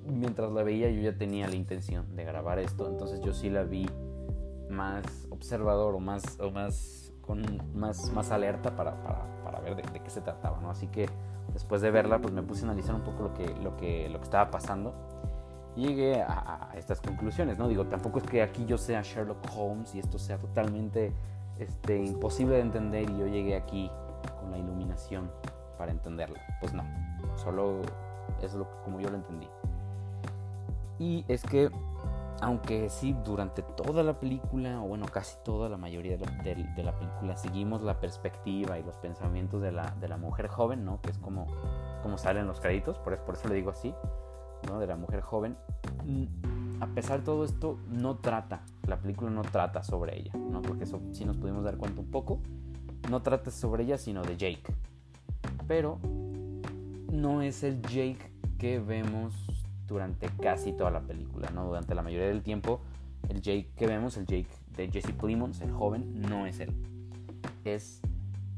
mientras 0.05 0.51
la 0.51 0.63
veía 0.63 0.89
yo 0.89 1.01
ya 1.01 1.17
tenía 1.17 1.47
la 1.47 1.55
intención 1.55 2.15
de 2.15 2.23
grabar 2.23 2.59
esto, 2.59 2.87
entonces 2.89 3.21
yo 3.21 3.33
sí 3.33 3.49
la 3.49 3.63
vi 3.63 3.87
más 4.69 5.03
observador 5.29 5.95
o 5.95 5.99
más, 5.99 6.39
o 6.39 6.51
más, 6.51 7.13
con 7.21 7.43
más, 7.73 8.11
más 8.11 8.31
alerta 8.31 8.75
para, 8.75 9.01
para, 9.43 9.59
ver 9.61 9.75
de, 9.75 9.99
qué 9.99 10.09
se 10.09 10.21
trataba, 10.21 10.59
¿no? 10.59 10.69
Así 10.69 10.87
que 10.87 11.07
después 11.53 11.81
de 11.81 11.91
verla 11.91 12.19
pues 12.19 12.33
me 12.33 12.43
puse 12.43 12.61
a 12.61 12.65
analizar 12.65 12.95
un 12.95 13.03
poco 13.03 13.23
lo 13.23 13.33
que, 13.33 13.47
lo 13.61 13.75
que, 13.77 14.09
lo 14.09 14.19
que 14.19 14.23
estaba 14.23 14.51
pasando 14.51 14.93
y 15.75 15.87
llegué 15.87 16.21
a, 16.21 16.71
estas 16.75 17.01
conclusiones, 17.01 17.57
¿no? 17.57 17.67
Digo, 17.67 17.85
tampoco 17.85 18.19
es 18.19 18.25
que 18.25 18.41
aquí 18.41 18.65
yo 18.65 18.77
sea 18.77 19.01
Sherlock 19.01 19.45
Holmes 19.55 19.93
y 19.95 19.99
esto 19.99 20.17
sea 20.17 20.37
totalmente 20.37 21.13
este, 21.59 22.03
imposible 22.03 22.55
de 22.55 22.61
entender 22.61 23.09
y 23.09 23.17
yo 23.17 23.27
llegué 23.27 23.55
aquí 23.55 23.91
con 24.39 24.51
la 24.51 24.57
iluminación 24.57 25.29
para 25.77 25.91
entenderla. 25.91 26.39
Pues 26.61 26.73
no, 26.73 26.83
solo 27.35 27.81
es 28.41 28.53
lo, 28.53 28.69
como 28.83 28.99
yo 28.99 29.09
lo 29.09 29.17
entendí. 29.17 29.47
Y 30.99 31.25
es 31.27 31.43
que, 31.43 31.69
aunque 32.41 32.89
sí, 32.89 33.15
durante 33.23 33.61
toda 33.61 34.03
la 34.03 34.19
película, 34.19 34.81
o 34.81 34.87
bueno, 34.87 35.05
casi 35.05 35.35
toda 35.43 35.69
la 35.69 35.77
mayoría 35.77 36.17
de 36.17 36.25
la, 36.83 36.95
película, 36.95 37.37
seguimos 37.37 37.81
la 37.81 37.99
perspectiva 37.99 38.79
y 38.79 38.83
los 38.83 38.97
pensamientos 38.97 39.61
de 39.61 39.71
la, 39.71 39.91
de 39.99 40.07
la 40.07 40.17
mujer 40.17 40.47
joven, 40.47 40.85
¿no? 40.85 41.01
Que 41.01 41.11
es 41.11 41.17
como, 41.17 41.47
como 42.01 42.17
salen 42.17 42.47
los 42.47 42.59
créditos, 42.59 42.97
por, 42.99 43.17
por 43.19 43.35
eso 43.35 43.47
le 43.47 43.55
digo 43.55 43.71
así, 43.71 43.93
¿no? 44.67 44.79
De 44.79 44.87
la 44.87 44.95
mujer 44.95 45.21
joven. 45.21 45.57
Mm, 46.05 46.81
a 46.81 46.87
pesar 46.87 47.19
de 47.19 47.25
todo 47.25 47.45
esto, 47.45 47.77
no 47.89 48.17
trata, 48.17 48.61
la 48.87 48.97
película 48.97 49.29
no 49.31 49.41
trata 49.41 49.83
sobre 49.83 50.19
ella, 50.19 50.33
¿no? 50.35 50.61
Porque 50.61 50.83
eso 50.83 51.01
sí 51.13 51.25
nos 51.25 51.37
pudimos 51.37 51.63
dar 51.63 51.77
cuenta 51.77 52.01
un 52.01 52.11
poco. 52.11 52.39
No 53.09 53.21
trata 53.21 53.51
sobre 53.51 53.83
ella, 53.83 53.97
sino 53.97 54.23
de 54.23 54.35
Jake. 54.35 54.63
Pero 55.67 55.99
no 57.11 57.41
es 57.41 57.63
el 57.63 57.81
Jake 57.81 58.31
que 58.57 58.79
vemos 58.79 59.44
durante 59.87 60.29
casi 60.41 60.73
toda 60.73 60.91
la 60.91 61.01
película, 61.01 61.49
¿no? 61.51 61.65
Durante 61.65 61.95
la 61.95 62.01
mayoría 62.01 62.27
del 62.27 62.43
tiempo, 62.43 62.81
el 63.29 63.41
Jake 63.41 63.69
que 63.75 63.87
vemos, 63.87 64.17
el 64.17 64.25
Jake 64.25 64.47
de 64.75 64.89
Jesse 64.89 65.11
Plimons, 65.11 65.61
el 65.61 65.71
joven, 65.71 66.21
no 66.21 66.45
es 66.45 66.59
él. 66.59 66.71
Es 67.63 68.01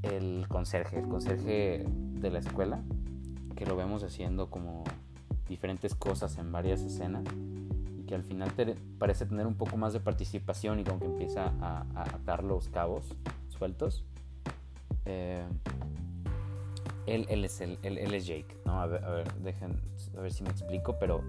el 0.03 0.45
conserje, 0.47 0.99
el 0.99 1.07
conserje 1.07 1.85
de 1.87 2.29
la 2.29 2.39
escuela, 2.39 2.81
que 3.55 3.65
lo 3.65 3.75
vemos 3.75 4.03
haciendo 4.03 4.49
como 4.49 4.83
diferentes 5.47 5.95
cosas 5.95 6.37
en 6.37 6.51
varias 6.51 6.81
escenas 6.81 7.23
y 7.97 8.03
que 8.03 8.15
al 8.15 8.23
final 8.23 8.51
parece 8.97 9.25
tener 9.25 9.47
un 9.47 9.55
poco 9.55 9.77
más 9.77 9.93
de 9.93 9.99
participación 9.99 10.79
y 10.79 10.83
como 10.83 10.99
que 10.99 11.05
empieza 11.05 11.53
a, 11.61 11.85
atar 11.95 12.43
los 12.43 12.67
cabos 12.69 13.15
sueltos. 13.49 14.05
Eh, 15.05 15.45
él, 17.07 17.45
es 17.45 17.61
el, 17.61 17.79
él, 17.81 18.13
es 18.13 18.27
Jake, 18.27 18.57
¿no? 18.65 18.81
A 18.81 18.87
ver, 18.87 19.03
a 19.03 19.09
ver, 19.09 20.31
si 20.31 20.43
me 20.43 20.49
explico, 20.49 20.97
pero 20.99 21.23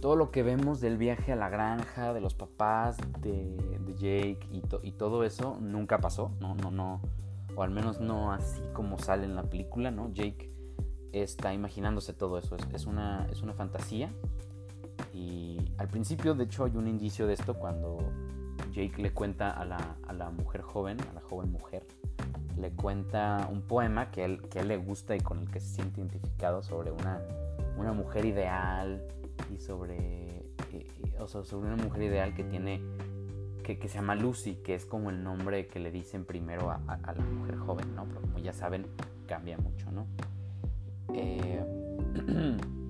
todo 0.00 0.16
lo 0.16 0.30
que 0.30 0.42
vemos 0.42 0.80
del 0.80 0.96
viaje 0.96 1.32
a 1.32 1.36
la 1.36 1.48
granja, 1.48 2.12
de 2.12 2.20
los 2.20 2.34
papás, 2.34 2.96
de, 3.20 3.56
Jake 3.96 4.40
y, 4.50 4.62
y, 4.82 4.92
todo 4.92 5.24
eso 5.24 5.58
nunca 5.60 5.98
pasó, 5.98 6.32
no, 6.40 6.54
no, 6.54 6.70
no, 6.70 7.02
o 7.54 7.62
al 7.62 7.70
menos 7.70 8.00
no 8.00 8.32
así 8.32 8.62
como 8.72 8.98
sale 8.98 9.24
en 9.24 9.34
la 9.34 9.42
película, 9.42 9.90
¿no? 9.90 10.10
Jake 10.12 10.50
está 11.12 11.52
imaginándose 11.52 12.12
todo 12.12 12.38
eso, 12.38 12.56
es, 12.72 12.86
una, 12.86 13.26
es 13.30 13.42
una 13.42 13.52
fantasía 13.52 14.10
y 15.12 15.58
al 15.78 15.88
principio 15.88 16.34
de 16.34 16.44
hecho 16.44 16.64
hay 16.64 16.76
un 16.76 16.86
indicio 16.86 17.26
de 17.26 17.34
esto 17.34 17.54
cuando 17.54 17.98
Jake 18.72 19.02
le 19.02 19.12
cuenta 19.12 19.50
a 19.50 19.64
la, 19.64 19.96
a 20.06 20.12
la 20.12 20.30
mujer 20.30 20.62
joven, 20.62 20.98
a 21.10 21.12
la 21.14 21.20
joven 21.20 21.50
mujer, 21.50 21.86
le 22.60 22.70
cuenta 22.70 23.48
un 23.50 23.62
poema 23.62 24.10
que, 24.10 24.24
él, 24.24 24.42
que 24.48 24.58
a 24.58 24.62
él 24.62 24.68
le 24.68 24.76
gusta 24.76 25.16
y 25.16 25.20
con 25.20 25.40
el 25.40 25.50
que 25.50 25.60
se 25.60 25.74
siente 25.74 26.00
identificado 26.00 26.62
sobre 26.62 26.90
una, 26.90 27.20
una 27.76 27.92
mujer 27.92 28.24
ideal 28.24 29.02
y 29.52 29.58
sobre, 29.58 30.44
o 31.18 31.26
sea, 31.26 31.44
sobre 31.44 31.72
una 31.72 31.82
mujer 31.82 32.02
ideal 32.02 32.34
que 32.34 32.44
tiene, 32.44 32.80
que, 33.64 33.78
que, 33.78 33.88
se 33.88 33.96
llama 33.96 34.14
Lucy, 34.14 34.56
que 34.56 34.74
es 34.74 34.84
como 34.84 35.10
el 35.10 35.22
nombre 35.22 35.66
que 35.66 35.80
le 35.80 35.90
dicen 35.90 36.24
primero 36.24 36.70
a, 36.70 36.80
a, 36.86 37.12
la 37.12 37.24
mujer 37.24 37.56
joven, 37.56 37.94
¿no? 37.94 38.04
Pero 38.04 38.20
como 38.20 38.38
ya 38.38 38.52
saben, 38.52 38.86
cambia 39.26 39.58
mucho, 39.58 39.90
¿no? 39.90 40.06
Eh, 41.14 41.64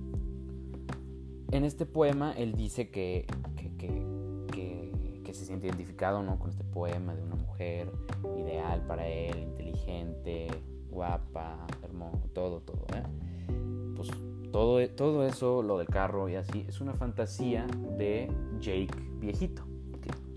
en 1.53 1.65
este 1.65 1.87
poema 1.87 2.33
él 2.33 2.55
dice 2.55 2.91
que, 2.91 3.27
que, 3.57 3.71
que, 5.25 5.33
se 5.33 5.47
siente 5.47 5.69
identificado 5.69 6.25
¿no? 6.25 6.41
con 6.41 6.51
este 6.51 6.65
poema 6.65 7.15
de 7.15 7.23
una 7.23 7.37
ideal 8.37 8.85
para 8.87 9.07
él, 9.07 9.39
inteligente, 9.39 10.49
guapa, 10.91 11.67
hermoso, 11.83 12.29
todo, 12.33 12.61
todo. 12.61 12.87
¿eh? 12.95 13.03
Pues 13.97 14.11
todo, 14.51 14.89
todo 14.91 15.27
eso, 15.27 15.63
lo 15.63 15.79
del 15.79 15.89
carro 15.89 16.29
y 16.29 16.37
así, 16.37 16.65
es 16.69 16.81
una 16.81 16.95
fantasía 16.95 17.67
de 17.99 18.31
Jake 18.61 18.95
viejito. 19.19 19.65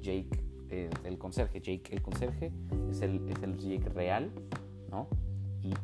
Jake, 0.01 0.29
eh, 0.69 0.89
el 1.05 1.17
conserje, 1.17 1.61
Jake 1.61 1.93
el 1.93 2.01
conserje 2.01 2.51
es 2.91 3.01
el, 3.01 3.27
es 3.29 3.41
el 3.41 3.57
Jake 3.57 3.89
real, 3.89 4.31
¿no? 4.91 5.07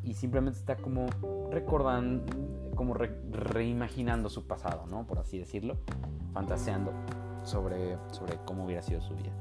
y, 0.04 0.14
simplemente 0.14 0.60
está 0.60 0.76
como 0.76 1.08
recordando, 1.52 2.26
como 2.76 2.94
reimaginando 2.94 4.30
su 4.30 4.46
pasado, 4.46 4.86
¿no? 4.88 5.08
Por 5.08 5.20
así 5.20 5.38
decirlo, 5.38 5.78
fantaseando 6.34 6.92
sobre, 7.44 7.98
sobre 8.12 8.38
cómo 8.46 8.66
hubiera 8.66 8.82
sido 8.82 9.02
su 9.02 9.16
vida. 9.16 9.32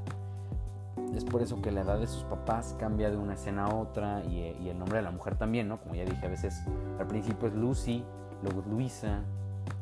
Es 1.14 1.24
por 1.24 1.42
eso 1.42 1.60
que 1.60 1.72
la 1.72 1.80
edad 1.82 1.98
de 1.98 2.06
sus 2.06 2.24
papás 2.24 2.76
cambia 2.78 3.10
de 3.10 3.16
una 3.16 3.34
escena 3.34 3.66
a 3.66 3.74
otra 3.74 4.22
y, 4.24 4.68
el 4.68 4.78
nombre 4.78 4.98
de 4.98 5.02
la 5.02 5.10
mujer 5.10 5.36
también, 5.36 5.68
¿no? 5.68 5.80
Como 5.80 5.94
ya 5.94 6.04
dije, 6.04 6.26
a 6.26 6.30
veces 6.30 6.62
al 6.98 7.06
principio 7.06 7.48
es 7.48 7.54
Lucy, 7.54 8.04
luego 8.42 8.62
Luisa, 8.68 9.20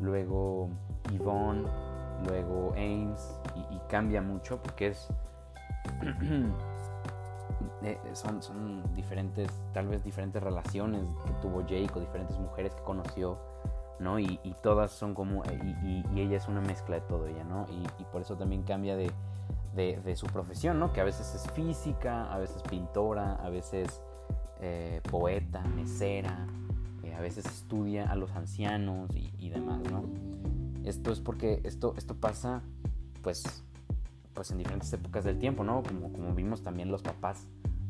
luego 0.01 0.69
Yvonne, 1.13 1.65
luego 2.27 2.73
Ames 2.73 3.39
y 3.71 3.79
cambia 3.89 4.23
mucho 4.23 4.61
porque 4.63 4.89
es 4.89 5.09
Eh, 7.83 7.99
son, 8.15 8.43
son 8.43 8.83
diferentes, 8.95 9.49
tal 9.73 9.89
vez 9.89 10.03
diferentes 10.03 10.43
relaciones 10.43 11.03
que 11.25 11.33
tuvo 11.43 11.61
Jake 11.61 11.91
o 11.95 12.01
diferentes 12.01 12.39
mujeres 12.39 12.75
que 12.75 12.83
conoció, 12.83 13.39
¿no? 13.99 14.19
Y, 14.19 14.39
todas 14.63 14.91
son 14.91 15.15
como, 15.15 15.43
y, 15.85 16.05
ella 16.19 16.37
es 16.37 16.49
una 16.49 16.61
mezcla 16.61 16.97
de 16.97 17.03
todo 17.03 17.27
ella, 17.27 17.45
¿no? 17.45 17.67
Y, 17.99 18.05
por 18.05 18.23
eso 18.23 18.37
también 18.37 18.63
cambia 18.63 18.97
de, 18.97 19.11
de, 19.77 20.17
su 20.17 20.27
profesión, 20.27 20.79
¿no? 20.79 20.93
Que 20.93 21.01
a 21.01 21.05
veces 21.05 21.35
es 21.35 21.51
física, 21.53 22.33
a 22.33 22.39
veces 22.39 22.63
pintora, 22.63 23.35
a 23.35 23.51
veces 23.51 24.01
eh, 24.61 25.01
poeta, 25.11 25.63
mesera, 25.63 26.47
eh, 27.05 27.15
a 27.15 27.21
veces 27.21 27.45
estudia 27.47 28.11
a 28.11 28.17
los 28.17 28.33
ancianos 28.33 29.11
y, 29.15 29.49
demás, 29.51 29.81
¿no? 29.91 30.05
Esto 30.85 31.13
es 31.13 31.21
porque 31.21 31.61
esto, 31.65 31.95
esto 31.97 32.15
pasa, 32.15 32.63
pues, 33.23 33.65
pues 34.35 34.51
en 34.51 34.59
diferentes 34.59 34.93
épocas 34.93 35.25
del 35.25 35.39
tiempo, 35.39 35.63
¿no? 35.63 35.83
Como, 35.83 36.13
como 36.13 36.35
vimos 36.35 36.63
también 36.63 36.91
los 36.91 37.03
papás 37.03 37.47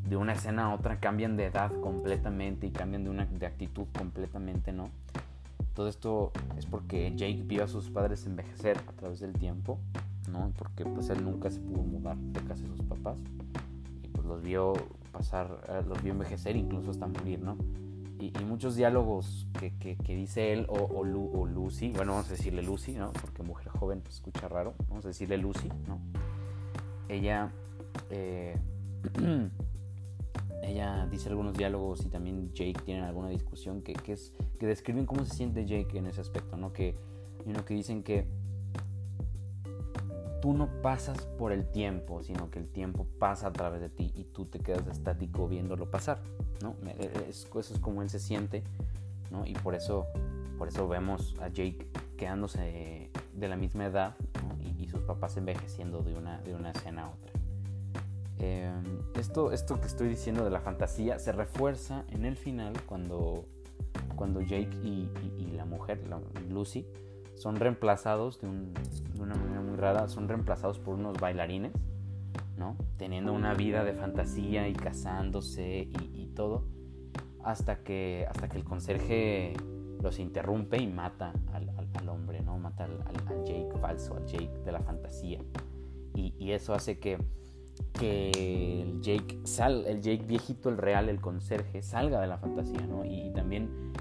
de 0.09 0.17
una 0.17 0.33
escena 0.33 0.67
a 0.67 0.75
otra 0.75 1.01
cambian 1.01 1.37
de 1.37 1.47
edad 1.47 1.73
completamente 1.81 2.67
y 2.67 2.71
cambian 2.71 3.05
de 3.05 3.11
una 3.11 3.27
de 3.27 3.47
actitud 3.47 3.87
completamente, 3.97 4.73
¿no? 4.73 4.91
Todo 5.75 5.89
esto 5.89 6.33
es 6.57 6.65
porque 6.65 7.13
Jake 7.15 7.43
vio 7.45 7.65
a 7.65 7.69
sus 7.69 7.91
padres 7.91 8.25
envejecer 8.27 8.79
a 8.89 8.93
través 8.93 9.21
del 9.21 9.35
tiempo, 9.35 9.79
¿no? 10.37 10.53
Porque 10.57 10.85
pues 10.85 11.11
él 11.11 11.25
nunca 11.25 11.51
se 11.51 11.61
pudo 11.61 11.83
mudar 11.83 12.17
de 12.17 12.41
casa 12.41 12.63
de 12.63 12.69
sus 12.69 12.83
papás 12.83 13.19
y 14.03 14.09
pues 14.09 14.27
los 14.27 14.43
vio 14.43 14.75
pasar, 15.13 15.61
eh, 15.69 15.83
los 15.89 16.03
vio 16.03 16.13
envejecer 16.13 16.57
incluso 16.57 16.91
hasta 16.91 17.07
morir, 17.07 17.41
¿no? 17.41 17.57
y, 18.19 18.45
muchos 18.45 18.77
diálogos 18.77 19.47
que, 19.59 19.73
que, 19.75 20.17
dice 20.17 20.53
él 20.53 20.67
o, 20.69 20.75
o, 20.75 21.47
Lucy, 21.47 21.91
bueno, 21.91 22.13
vamos 22.13 22.29
a 22.29 22.33
decirle 22.33 22.63
Lucy, 22.63 22.93
¿no? 22.93 23.13
Porque 23.13 23.43
mujer 23.43 23.69
joven 23.69 24.01
pues, 24.01 24.17
escucha 24.17 24.49
raro, 24.49 24.75
vamos 24.89 25.05
a 25.05 25.09
decirle 25.09 25.37
Lucy, 25.39 25.69
¿no? 25.87 25.99
Ella, 27.09 27.53
eh, 28.11 28.57
ella 30.63 31.07
dice 31.11 31.29
algunos 31.29 31.57
diálogos 31.57 32.05
y 32.07 32.09
también 32.09 32.53
Jake 32.55 32.81
tiene 32.85 33.03
alguna 33.03 33.29
discusión 33.29 33.83
que, 33.83 33.93
que, 33.93 34.13
es, 34.13 34.33
que 34.59 34.67
describen 34.67 35.05
cómo 35.05 35.25
se 35.25 35.35
siente 35.35 35.67
Jake 35.67 35.99
en 35.99 36.07
ese 36.07 36.21
aspecto, 36.21 36.57
¿no? 36.57 36.73
Que, 36.73 36.95
que 37.67 37.75
dicen 37.75 38.03
que 38.03 38.27
tú 40.41 40.53
no 40.53 40.69
pasas 40.83 41.27
por 41.39 41.53
el 41.53 41.67
tiempo, 41.71 42.23
sino 42.23 42.51
que 42.51 42.59
el 42.59 42.69
tiempo 42.69 43.07
pasa 43.19 43.49
a 43.49 43.53
través 43.53 43.81
de 43.81 43.89
ti 43.89 44.13
y 44.15 44.25
tú 44.25 44.47
te 44.47 44.59
quedas 44.59 44.87
estático 44.87 45.49
viéndolo 45.49 45.91
pasar, 45.91 46.21
¿no? 46.63 46.77
eso 47.29 47.61
es 47.61 47.81
como 47.81 48.03
él 48.03 48.11
se 48.11 48.19
siente, 48.19 48.63
¿no? 49.31 49.47
Y 49.47 49.55
por 49.55 49.75
eso, 49.75 50.07
por 50.59 50.69
eso 50.69 50.89
vemos 50.89 51.35
a 51.41 51.49
Jake 51.49 51.89
quedándose 52.17 53.11
de 53.35 53.49
la 53.49 53.57
misma 53.57 53.87
edad 53.87 54.15
y, 54.79 54.89
sus 54.89 55.01
papás 55.01 55.37
envejeciendo 55.37 56.03
de 56.03 56.15
una, 56.15 56.41
de 56.43 56.55
una 56.55 56.71
escena 56.71 57.05
a 57.05 57.09
otra. 57.09 57.33
Em, 58.39 59.01
esto, 59.19 59.51
esto 59.51 59.81
que 59.81 59.87
estoy 59.89 60.09
diciendo 60.09 60.45
de 60.45 60.51
la 60.51 60.61
fantasía 60.61 61.19
se 61.19 61.33
refuerza 61.33 62.05
en 62.11 62.25
el 62.25 62.37
final 62.37 62.73
cuando, 62.87 63.45
cuando 64.15 64.43
Jake 64.43 64.77
y 64.83 65.51
la 65.57 65.65
mujer, 65.65 66.01
Lucy, 66.49 66.87
son 67.37 67.57
reemplazados 67.57 68.41
de, 68.41 68.49
una 68.49 69.35
manera 69.35 69.61
muy 69.61 69.77
rara, 69.77 70.09
son 70.09 70.29
reemplazados 70.29 70.79
por 70.79 70.95
unos 70.95 71.19
bailarines, 71.21 71.73
¿no? 72.57 72.77
Teniendo 72.97 73.33
una 73.33 73.55
vida 73.55 73.85
de 73.85 73.93
fantasía 73.93 74.69
y 74.69 74.73
casándose 74.73 75.89
y, 76.13 76.27
todo, 76.35 76.65
hasta 77.45 77.83
que, 77.83 78.27
hasta 78.29 78.49
que 78.49 78.57
el 78.59 78.65
conserje 78.65 79.55
los 80.03 80.19
interrumpe 80.19 80.79
y 80.79 80.87
mata 80.87 81.33
al, 81.53 82.09
hombre, 82.09 82.41
¿no? 82.41 82.59
Mata 82.59 82.85
al, 82.85 83.45
Jake 83.45 83.71
falso, 83.81 84.17
al 84.17 84.27
Jake 84.27 84.59
de 84.65 84.73
la 84.73 84.81
fantasía. 84.81 85.41
Y, 86.15 86.53
eso 86.53 86.73
hace 86.73 86.99
que, 86.99 87.19
que 87.93 88.83
el 88.83 89.03
Jake, 89.03 89.41
sal, 89.45 89.85
el 89.87 90.01
Jake 90.01 90.25
viejito, 90.25 90.71
el 90.71 90.79
real, 90.79 91.11
el 91.11 91.21
conserje, 91.21 91.83
salga 91.83 92.21
de 92.21 92.27
la 92.27 92.39
fantasía, 92.39 92.87
¿no? 92.87 93.05
Y, 93.05 93.31
también 93.35 93.93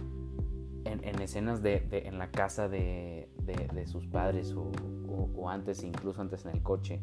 en, 0.86 1.22
escenas 1.22 1.62
de, 1.62 1.88
en 1.92 2.18
la 2.18 2.32
casa 2.32 2.70
de, 2.70 3.30
de, 3.40 3.88
sus 3.88 4.08
padres 4.08 4.54
o, 4.54 4.72
o, 5.36 5.50
antes, 5.50 5.84
incluso 5.84 6.22
antes 6.22 6.46
en 6.46 6.52
el 6.52 6.62
coche, 6.62 7.02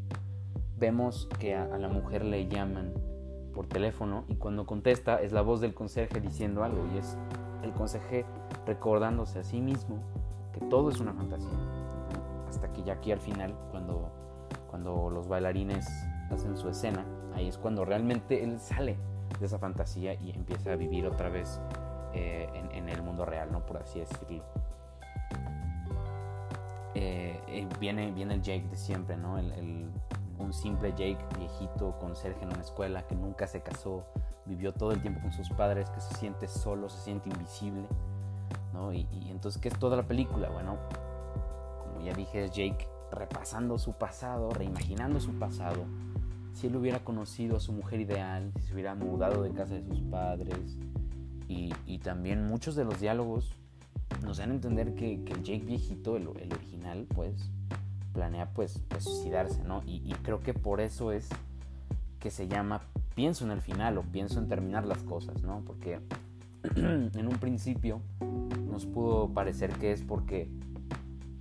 vemos 0.79 1.29
que 1.39 1.55
a, 1.55 1.67
la 1.79 1.89
mujer 1.89 2.25
le 2.25 2.49
llaman 2.49 2.93
por 3.53 3.67
teléfono 3.67 4.25
y 4.29 4.37
cuando 4.37 4.67
contesta 4.67 5.21
es 5.21 5.33
la 5.33 5.43
voz 5.43 5.61
del 5.61 5.75
conserje 5.75 6.21
diciendo 6.21 6.65
algo 6.65 6.87
y 6.95 6.99
es 6.99 7.19
el 7.63 7.73
conserje 7.73 8.25
recordándose 8.67 9.41
a 9.41 9.45
sí 9.45 9.61
mismo 9.61 10.03
que 10.53 10.61
todo 10.67 10.91
es 10.91 11.01
una 11.01 11.13
fantasía. 11.13 11.51
Hasta 12.49 12.73
que 12.73 12.83
ya 12.83 12.95
aquí 12.95 13.13
al 13.13 13.21
final, 13.21 13.55
cuando, 13.71 14.11
cuando 14.69 15.11
los 15.11 15.29
bailarines 15.29 15.87
hacen 16.31 16.57
su 16.57 16.69
escena, 16.69 17.05
ahí 17.35 17.49
es 17.49 17.59
cuando 17.59 17.85
realmente 17.85 18.43
él 18.45 18.59
sale 18.61 18.97
de 19.39 19.47
esa 19.47 19.59
fantasía 19.59 20.15
y 20.15 20.31
empieza 20.31 20.73
a 20.73 20.77
vivir 20.77 21.07
otra 21.07 21.29
vez 21.29 21.61
eh, 22.15 22.49
en, 22.73 22.89
el 22.89 23.03
mundo 23.03 23.25
real, 23.25 23.51
¿no? 23.51 23.65
Por 23.65 23.79
así 23.79 24.01
decirlo. 24.01 24.45
Eh, 26.95 27.41
eh, 27.49 27.69
viene, 27.81 28.13
viene 28.13 28.35
el 28.35 28.43
Jake 28.43 28.69
de 28.69 28.77
siempre, 28.77 29.17
¿no? 29.17 29.39
El, 29.39 29.91
un 30.39 30.53
simple 30.53 30.91
Jake 30.91 31.19
viejito, 31.39 31.99
conserje 31.99 32.43
en 32.43 32.49
una 32.49 32.61
escuela, 32.61 33.07
que 33.07 33.15
nunca 33.15 33.47
se 33.47 33.63
casó, 33.63 34.05
vivió 34.45 34.73
todo 34.73 34.93
el 34.93 35.01
tiempo 35.01 35.21
con 35.21 35.33
sus 35.33 35.49
padres, 35.51 35.89
que 35.91 36.01
se 36.01 36.15
siente 36.15 36.49
solo, 36.49 36.89
se 36.89 37.01
siente 37.01 37.31
invisible, 37.31 37.87
¿no? 38.73 38.93
Y, 38.93 39.07
entonces, 39.31 39.61
¿qué 39.61 39.69
es 39.69 39.79
toda 39.79 39.97
la 39.97 40.03
película? 40.03 40.51
Bueno, 40.51 40.79
como 41.83 42.05
ya 42.05 42.13
dije, 42.13 42.45
es 42.45 42.51
Jake 42.51 42.89
repasando 43.11 43.79
su 43.79 43.93
pasado, 43.93 44.51
reimaginando 44.51 45.21
su 45.21 45.39
pasado. 45.39 45.85
Si 46.53 46.67
él 46.67 46.77
hubiera 46.77 47.01
conocido 47.05 47.57
a 47.57 47.61
su 47.61 47.73
mujer 47.73 48.01
ideal, 48.01 48.53
si 48.57 48.69
se 48.69 48.75
hubiera 48.75 48.95
mudado 48.95 49.43
de 49.43 49.53
casa 49.53 49.75
de 49.75 49.85
sus 49.85 50.01
padres, 50.03 50.79
y, 51.53 51.75
y 51.87 51.99
también 51.99 52.47
muchos 52.47 52.75
de 52.75 52.85
los 52.85 52.99
diálogos 53.01 53.53
nos 54.25 54.39
dan 54.39 54.51
a 54.51 54.55
entender 54.55 54.95
que, 54.95 55.15
el 55.15 55.43
Jake 55.43 55.65
viejito, 55.65 56.17
el, 56.17 56.29
original, 56.29 57.07
pues, 57.15 57.51
planea 58.13 58.51
pues, 58.51 58.81
pues 58.89 59.05
suicidarse, 59.05 59.63
¿no? 59.65 59.83
Y, 59.87 60.13
creo 60.23 60.41
que 60.41 60.55
por 60.55 60.81
eso 60.81 61.13
es 61.13 61.29
que 62.21 62.31
se 62.31 62.47
llama 62.47 62.83
pienso 63.15 63.45
en 63.45 63.51
el 63.51 63.61
final 63.61 63.99
o 63.99 64.03
pienso 64.03 64.39
en 64.39 64.49
terminar 64.49 64.87
las 64.87 65.03
cosas, 65.03 65.43
¿no? 65.43 65.63
Porque 65.67 66.01
en 66.77 67.27
un 67.27 67.39
principio 67.39 68.01
nos 68.71 68.87
pudo 68.87 69.29
parecer 69.29 69.73
que 69.73 69.93
es 69.93 70.03
porque, 70.03 70.49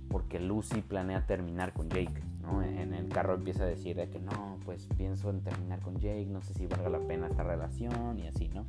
porque 0.08 0.40
Lucy 0.40 0.82
planea 0.82 1.26
terminar 1.26 1.72
con 1.72 1.88
Jake, 1.88 2.22
¿no? 2.42 2.62
En 2.62 2.92
el 2.92 3.08
carro 3.08 3.34
empieza 3.34 3.62
a 3.62 3.66
decir 3.66 3.96
que 4.10 4.18
no, 4.18 4.58
pues 4.64 4.88
pienso 4.96 5.30
en 5.30 5.42
terminar 5.42 5.80
con 5.80 5.98
Jake, 5.98 6.26
no 6.26 6.42
sé 6.42 6.52
si 6.54 6.66
valga 6.66 6.90
la 6.90 7.00
pena 7.00 7.28
esta 7.28 7.44
relación 7.44 8.18
y 8.18 8.26
así, 8.26 8.48
¿no? 8.48 8.66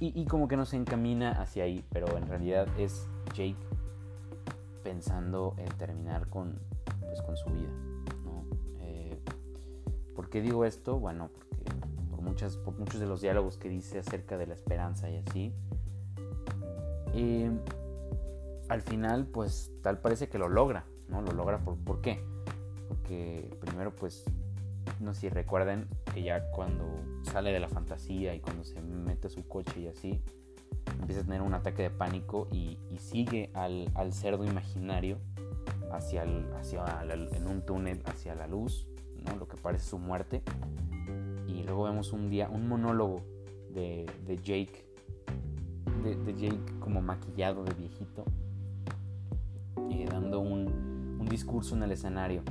Y, 0.00 0.26
como 0.26 0.46
que 0.46 0.56
nos 0.56 0.74
encamina 0.74 1.32
hacia 1.32 1.64
ahí, 1.64 1.84
pero 1.90 2.16
en 2.16 2.28
realidad 2.28 2.68
es 2.78 3.08
Jake 3.34 3.56
pensando 4.84 5.54
en 5.58 5.68
terminar 5.76 6.28
con, 6.28 6.56
pues, 7.00 7.20
con 7.22 7.36
su 7.36 7.50
vida. 7.50 7.70
¿no? 8.24 8.44
Eh, 8.80 9.20
¿Por 10.14 10.30
qué 10.30 10.40
digo 10.40 10.64
esto? 10.64 11.00
Bueno, 11.00 11.30
porque 11.34 11.74
por, 12.10 12.22
muchas, 12.22 12.56
por 12.58 12.78
muchos 12.78 13.00
de 13.00 13.06
los 13.06 13.20
diálogos 13.20 13.56
que 13.56 13.68
dice 13.68 13.98
acerca 13.98 14.38
de 14.38 14.46
la 14.46 14.54
esperanza 14.54 15.10
y 15.10 15.16
así. 15.16 15.52
Y 17.12 17.46
al 18.68 18.82
final, 18.82 19.26
pues 19.26 19.72
tal 19.82 19.98
parece 19.98 20.28
que 20.28 20.38
lo 20.38 20.48
logra, 20.48 20.84
¿no? 21.08 21.22
Lo 21.22 21.32
logra 21.32 21.58
por, 21.58 21.76
¿por 21.76 22.00
qué? 22.00 22.22
Porque 22.88 23.50
primero, 23.60 23.96
pues 23.96 24.24
no 25.00 25.12
sé 25.12 25.22
si 25.22 25.28
recuerden 25.28 25.88
ya 26.22 26.50
cuando 26.50 26.84
sale 27.22 27.52
de 27.52 27.60
la 27.60 27.68
fantasía 27.68 28.34
y 28.34 28.40
cuando 28.40 28.64
se 28.64 28.80
mete 28.80 29.26
a 29.26 29.30
su 29.30 29.46
coche 29.46 29.80
y 29.80 29.86
así, 29.88 30.20
empieza 31.00 31.22
a 31.22 31.24
tener 31.24 31.42
un 31.42 31.54
ataque 31.54 31.82
de 31.82 31.90
pánico 31.90 32.48
y, 32.52 32.78
sigue 32.98 33.50
al, 33.54 34.12
cerdo 34.12 34.44
imaginario 34.44 35.18
hacia, 35.92 36.24
hacia 36.58 36.84
en 37.12 37.46
un 37.46 37.62
túnel 37.64 38.02
hacia 38.06 38.34
la 38.34 38.46
luz, 38.46 38.88
¿no? 39.24 39.36
lo 39.36 39.46
que 39.46 39.56
parece 39.56 39.86
su 39.86 39.98
muerte. 39.98 40.42
Y 41.46 41.62
luego 41.62 41.84
vemos 41.84 42.12
un 42.12 42.28
día 42.28 42.48
un 42.48 42.68
monólogo 42.68 43.22
de, 43.70 44.06
Jake, 44.42 44.84
de, 46.02 46.34
Jake 46.34 46.78
como 46.80 47.00
maquillado 47.00 47.64
de 47.64 47.72
viejito, 47.74 48.24
eh, 49.90 50.06
dando 50.10 50.40
un, 50.40 51.18
un 51.20 51.28
discurso 51.28 51.76
en 51.76 51.84
el 51.84 51.92
escenario, 51.92 52.42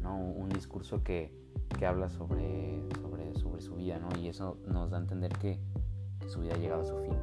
¿no? 0.00 0.16
un 0.16 0.48
discurso 0.48 1.02
que, 1.02 1.41
que 1.72 1.86
habla 1.86 2.08
sobre, 2.08 2.82
sobre, 3.00 3.34
sobre 3.34 3.60
su 3.62 3.76
vida, 3.76 3.98
¿no? 3.98 4.08
Y 4.18 4.28
eso 4.28 4.58
nos 4.66 4.90
da 4.90 4.98
a 4.98 5.00
entender 5.00 5.32
que, 5.38 5.58
su 6.28 6.40
vida 6.40 6.54
ha 6.54 6.58
llegado 6.58 6.82
a 6.82 6.84
su 6.84 6.96
fin, 6.98 7.16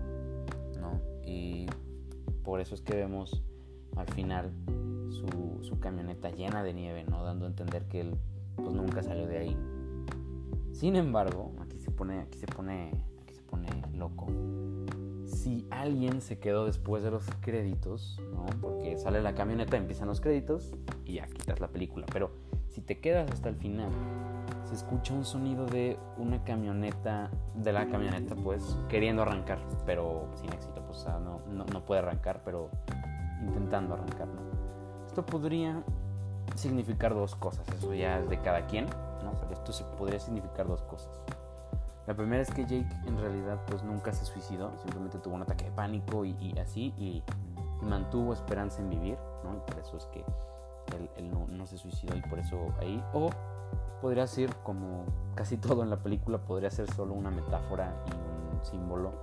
¿no? 0.80 1.00
Y 1.26 1.68
por 2.44 2.60
eso 2.60 2.76
es 2.76 2.82
que 2.82 2.96
vemos 2.96 3.42
al 3.96 4.08
final 4.08 4.52
su, 5.10 5.60
su 5.62 5.80
camioneta 5.80 6.30
llena 6.30 6.64
de 6.64 6.74
nieve, 6.74 7.06
¿no? 7.06 7.24
Dando 7.24 7.46
a 7.46 7.48
entender 7.48 7.88
que 7.88 8.02
él 8.02 8.16
pues 8.56 8.74
nunca 8.74 9.02
salió 9.02 9.26
de 9.26 9.38
ahí. 9.38 9.58
Sin 10.72 10.96
embargo, 10.96 11.52
aquí 11.62 11.80
se 11.80 11.92
pone, 11.92 12.20
aquí 12.22 12.38
se 12.38 12.48
pone, 12.48 12.92
aquí 13.22 13.34
se 13.34 13.42
pone 13.42 13.68
loco. 13.94 14.28
Si 15.26 15.68
alguien 15.70 16.22
se 16.22 16.40
quedó 16.40 16.66
después 16.66 17.04
de 17.04 17.12
los 17.12 17.26
créditos, 17.42 18.20
¿no? 18.34 18.46
Porque 18.62 18.98
sale 18.98 19.22
la 19.22 19.36
camioneta, 19.36 19.78
empiezan 19.78 20.08
los 20.08 20.22
créditos 20.22 20.74
y 21.06 21.16
ya 21.16 21.28
quitas 21.28 21.60
la 21.60 21.68
película. 21.68 22.06
Pero 22.12 22.32
si 22.70 22.82
te 22.82 23.00
quedas 23.00 23.30
hasta 23.32 23.50
el 23.50 23.56
final, 23.56 23.90
se 24.70 24.76
escucha 24.76 25.16
un 25.16 25.26
sonido 25.26 25.66
de 25.66 25.98
una 26.18 26.44
camioneta, 26.44 27.32
de 27.56 27.74
la 27.74 27.88
camioneta 27.88 28.36
pues, 28.36 28.78
queriendo 28.88 29.24
arrancar, 29.24 29.58
pero 29.84 30.28
sin 30.36 30.54
éxito, 30.54 30.84
pues 30.86 31.08
no, 31.08 31.66
no, 31.66 31.86
puede 31.86 32.02
arrancar, 32.02 32.42
pero 32.46 32.70
intentando 33.42 33.96
arrancar, 33.96 34.28
Esto 35.08 35.26
podría 35.26 35.82
significar 36.54 37.16
dos 37.16 37.36
cosas, 37.36 37.68
eso 37.70 37.96
ya 37.96 38.20
es 38.20 38.30
de 38.30 38.40
cada 38.42 38.68
quien, 38.68 38.86
¿no? 39.24 39.32
Pero 39.42 39.54
esto 39.54 39.74
se 39.74 39.84
podría 39.98 40.20
significar 40.20 40.68
dos 40.68 40.84
cosas. 40.84 41.20
La 42.06 42.14
primera 42.14 42.44
es 42.44 42.52
que 42.52 42.62
Jake 42.62 42.90
en 43.08 43.18
realidad 43.18 43.60
pues 43.66 43.84
nunca 43.84 44.14
se 44.14 44.24
suicidó, 44.24 44.72
simplemente 44.78 45.18
tuvo 45.18 45.34
un 45.34 45.42
ataque 45.42 45.66
de 45.66 45.72
pánico 45.72 46.26
y, 46.26 46.56
así, 46.60 46.94
y 46.96 47.24
mantuvo 47.82 48.34
esperanza 48.34 48.82
en 48.82 48.92
vivir, 48.92 49.18
¿no? 49.44 49.56
Y 49.56 49.60
por 49.62 49.80
eso 49.80 49.98
es 49.98 50.06
que 50.08 50.24
él, 51.18 51.32
no, 51.32 51.48
no, 51.48 51.66
se 51.66 51.78
suicidó 51.78 52.16
y 52.16 52.22
por 52.22 52.38
eso 52.38 52.68
ahí. 52.80 53.04
O 53.14 53.32
podría 54.02 54.28
ser, 54.28 54.54
como 54.64 55.06
casi 55.36 55.58
todo 55.58 55.84
en 55.84 55.90
la 55.90 56.02
película, 56.02 56.40
podría 56.40 56.70
ser 56.70 56.92
solo 56.94 57.14
una 57.14 57.32
metáfora 57.32 57.96
y 58.08 58.58
un 58.58 58.66
símbolo 58.66 59.14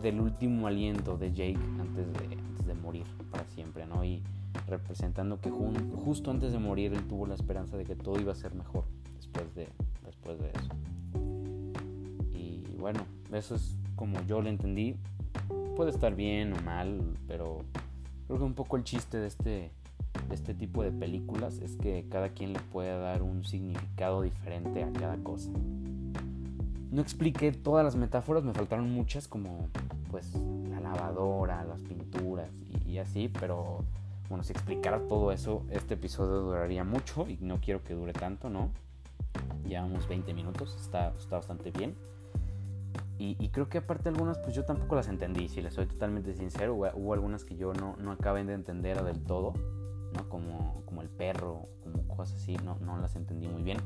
del 0.00 0.20
último 0.20 0.66
aliento 0.66 1.16
de 1.16 1.32
Jake 1.32 1.58
antes 1.80 2.12
de, 2.12 2.36
antes 2.36 2.66
de 2.66 2.74
morir 2.74 3.06
para 3.30 3.44
siempre, 3.46 3.84
¿no? 3.86 4.04
Y 4.04 4.22
representando 4.66 5.40
que 5.40 5.50
justo 5.50 6.30
antes 6.30 6.52
de 6.52 6.58
morir 6.58 6.94
él 6.94 7.06
tuvo 7.08 7.26
la 7.26 7.34
esperanza 7.34 7.76
de 7.76 7.84
que 7.84 7.96
todo 7.96 8.20
iba 8.20 8.32
a 8.32 8.34
ser 8.34 8.54
mejor 8.54 8.84
después 9.16 9.54
de, 9.54 9.68
después 10.04 10.38
de 10.38 10.50
eso. 10.50 10.68
Y 12.32 12.76
bueno, 12.78 13.00
eso 13.32 13.56
es 13.56 13.76
como 13.96 14.20
yo 14.22 14.40
lo 14.40 14.48
entendí, 14.48 14.96
puede 15.74 15.90
estar 15.90 16.14
bien 16.14 16.52
o 16.52 16.62
mal, 16.62 17.00
pero 17.26 17.58
creo 18.26 18.38
que 18.38 18.44
un 18.44 18.54
poco 18.54 18.76
el 18.76 18.84
chiste 18.84 19.18
de 19.18 19.26
este, 19.26 19.70
este 20.34 20.54
tipo 20.54 20.82
de 20.82 20.90
películas 20.90 21.58
es 21.58 21.76
que 21.76 22.06
cada 22.08 22.30
quien 22.30 22.52
le 22.52 22.60
puede 22.60 22.98
dar 22.98 23.22
un 23.22 23.44
significado 23.44 24.22
diferente 24.22 24.82
a 24.82 24.92
cada 24.92 25.16
cosa. 25.18 25.50
No 26.90 27.02
expliqué 27.02 27.52
todas 27.52 27.84
las 27.84 27.96
metáforas, 27.96 28.44
me 28.44 28.52
faltaron 28.52 28.90
muchas 28.90 29.28
como 29.28 29.68
pues 30.10 30.34
la 30.70 30.80
lavadora, 30.80 31.64
las 31.64 31.82
pinturas 31.82 32.50
y, 32.86 32.98
así, 32.98 33.28
pero 33.28 33.84
bueno, 34.28 34.44
si 34.44 34.52
explicara 34.52 35.06
todo 35.06 35.32
eso, 35.32 35.62
este 35.70 35.94
episodio 35.94 36.40
duraría 36.40 36.84
mucho 36.84 37.28
y 37.28 37.38
no 37.40 37.60
quiero 37.60 37.82
que 37.82 37.94
dure 37.94 38.12
tanto, 38.12 38.48
¿no? 38.48 38.70
Llevamos 39.66 40.08
20 40.08 40.32
minutos, 40.32 40.76
está, 40.80 41.12
está 41.18 41.36
bastante 41.36 41.70
bien. 41.70 41.94
Y, 43.18 43.48
creo 43.48 43.68
que 43.70 43.78
aparte 43.78 44.10
algunas 44.10 44.38
pues 44.38 44.54
yo 44.54 44.66
tampoco 44.66 44.94
las 44.94 45.08
entendí, 45.08 45.48
si 45.48 45.62
les 45.62 45.72
soy 45.72 45.86
totalmente 45.86 46.34
sincero, 46.34 46.74
hubo, 46.74 47.14
algunas 47.14 47.44
que 47.44 47.56
yo 47.56 47.72
no, 47.72 47.96
no 47.96 48.12
acabé 48.12 48.44
de 48.44 48.52
entender 48.52 49.02
del 49.02 49.22
todo, 49.22 49.54
¿no? 50.12 50.28
Como, 50.28 50.82
como 50.86 51.02
el 51.02 51.08
perro, 51.08 51.68
como 51.82 52.06
cosas 52.16 52.36
así, 52.36 52.56
no, 52.64 52.76
no 52.80 52.98
las 52.98 53.16
entendí 53.16 53.48
muy 53.48 53.62
bien. 53.62 53.78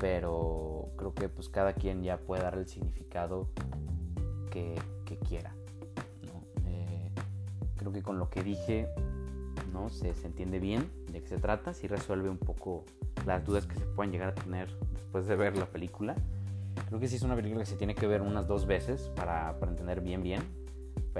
Pero 0.00 0.90
creo 0.96 1.14
que 1.14 1.28
pues 1.28 1.48
cada 1.48 1.72
quien 1.72 2.02
ya 2.02 2.18
puede 2.18 2.42
dar 2.42 2.56
el 2.56 2.68
significado 2.68 3.48
que, 4.50 4.80
que 5.04 5.18
quiera. 5.18 5.54
Eh, 6.66 7.10
creo 7.76 7.92
que 7.92 8.02
con 8.02 8.18
lo 8.18 8.30
que 8.30 8.42
dije 8.42 8.88
¿no? 9.72 9.90
Se, 9.90 10.14
se, 10.14 10.26
entiende 10.26 10.58
bien 10.58 10.90
de 11.12 11.20
qué 11.20 11.28
se 11.28 11.38
trata, 11.38 11.74
si 11.74 11.86
resuelve 11.86 12.28
un 12.30 12.38
poco 12.38 12.84
las 13.26 13.44
dudas 13.44 13.66
que 13.66 13.74
se 13.74 13.84
pueden 13.84 14.12
llegar 14.12 14.28
a 14.28 14.34
tener 14.34 14.68
después 14.92 15.26
de 15.26 15.36
ver 15.36 15.56
la 15.56 15.66
película. 15.66 16.16
Creo 16.86 17.00
que 17.00 17.08
sí 17.08 17.16
es 17.16 17.22
una 17.22 17.36
película 17.36 17.60
que 17.60 17.66
se 17.66 17.76
tiene 17.76 17.94
que 17.94 18.06
ver 18.06 18.22
unas 18.22 18.46
dos 18.46 18.66
veces 18.66 19.10
para, 19.14 19.58
para 19.58 19.72
entender 19.72 20.00
bien 20.00 20.22
bien, 20.22 20.42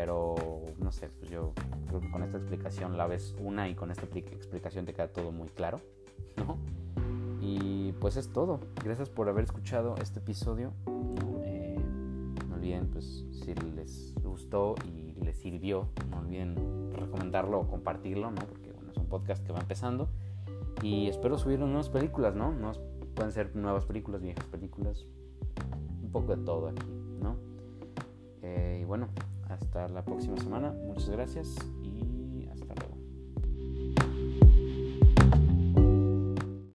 pero 0.01 0.37
no 0.79 0.93
sé, 0.93 1.09
pues 1.09 1.29
yo 1.29 1.53
creo 1.89 2.01
que 2.01 2.09
con 2.13 2.23
esta 2.23 2.39
explicación 2.39 2.97
la 2.97 3.09
ves 3.09 3.35
una 3.41 3.69
y 3.69 3.75
con 3.75 3.91
esta 3.91 4.05
explicación 4.05 4.87
te 4.87 4.95
queda 4.95 5.09
todo 5.09 5.33
muy 5.33 5.49
claro, 5.49 5.81
¿no? 6.37 6.57
Y 7.41 7.91
pues 7.95 8.17
es 8.17 8.33
todo. 8.33 8.61
Gracias 8.85 9.11
por 9.11 9.29
haber 9.29 9.43
escuchado 9.43 9.97
este 10.01 10.21
episodio. 10.21 10.73
Eh, 11.43 11.77
no 12.49 12.55
olviden, 12.55 12.87
pues, 12.93 13.25
si 13.33 13.53
les 13.75 14.15
gustó 14.23 14.77
y 14.85 15.21
les 15.21 15.37
sirvió, 15.37 15.89
no 16.13 16.21
olviden 16.21 16.93
recomendarlo 16.93 17.59
o 17.59 17.67
compartirlo, 17.67 18.31
¿no? 18.31 18.43
Porque 18.43 18.71
bueno, 18.71 18.93
es 18.93 18.99
un 18.99 19.07
podcast 19.07 19.45
que 19.45 19.53
va 19.53 19.59
empezando. 19.59 20.09
Y 20.81 21.09
espero 21.09 21.39
subir 21.39 21.59
nuevas 21.59 21.89
películas, 21.89 22.37
¿no? 22.37 22.53
no 22.53 22.71
pueden 23.17 23.33
ser 23.33 23.57
nuevas 23.57 23.85
películas, 23.85 24.23
viejas 24.23 24.45
películas, 24.45 25.07
un 26.01 26.13
poco 26.13 26.37
de 26.37 26.45
todo 26.45 26.69
aquí, 26.69 26.87
¿no? 27.21 27.35
Eh, 28.43 28.79
y 28.81 28.85
bueno, 28.85 29.09
hasta 29.61 29.89
la 29.89 30.03
próxima 30.03 30.37
semana. 30.39 30.73
Muchas 30.73 31.11
gracias. 31.11 31.55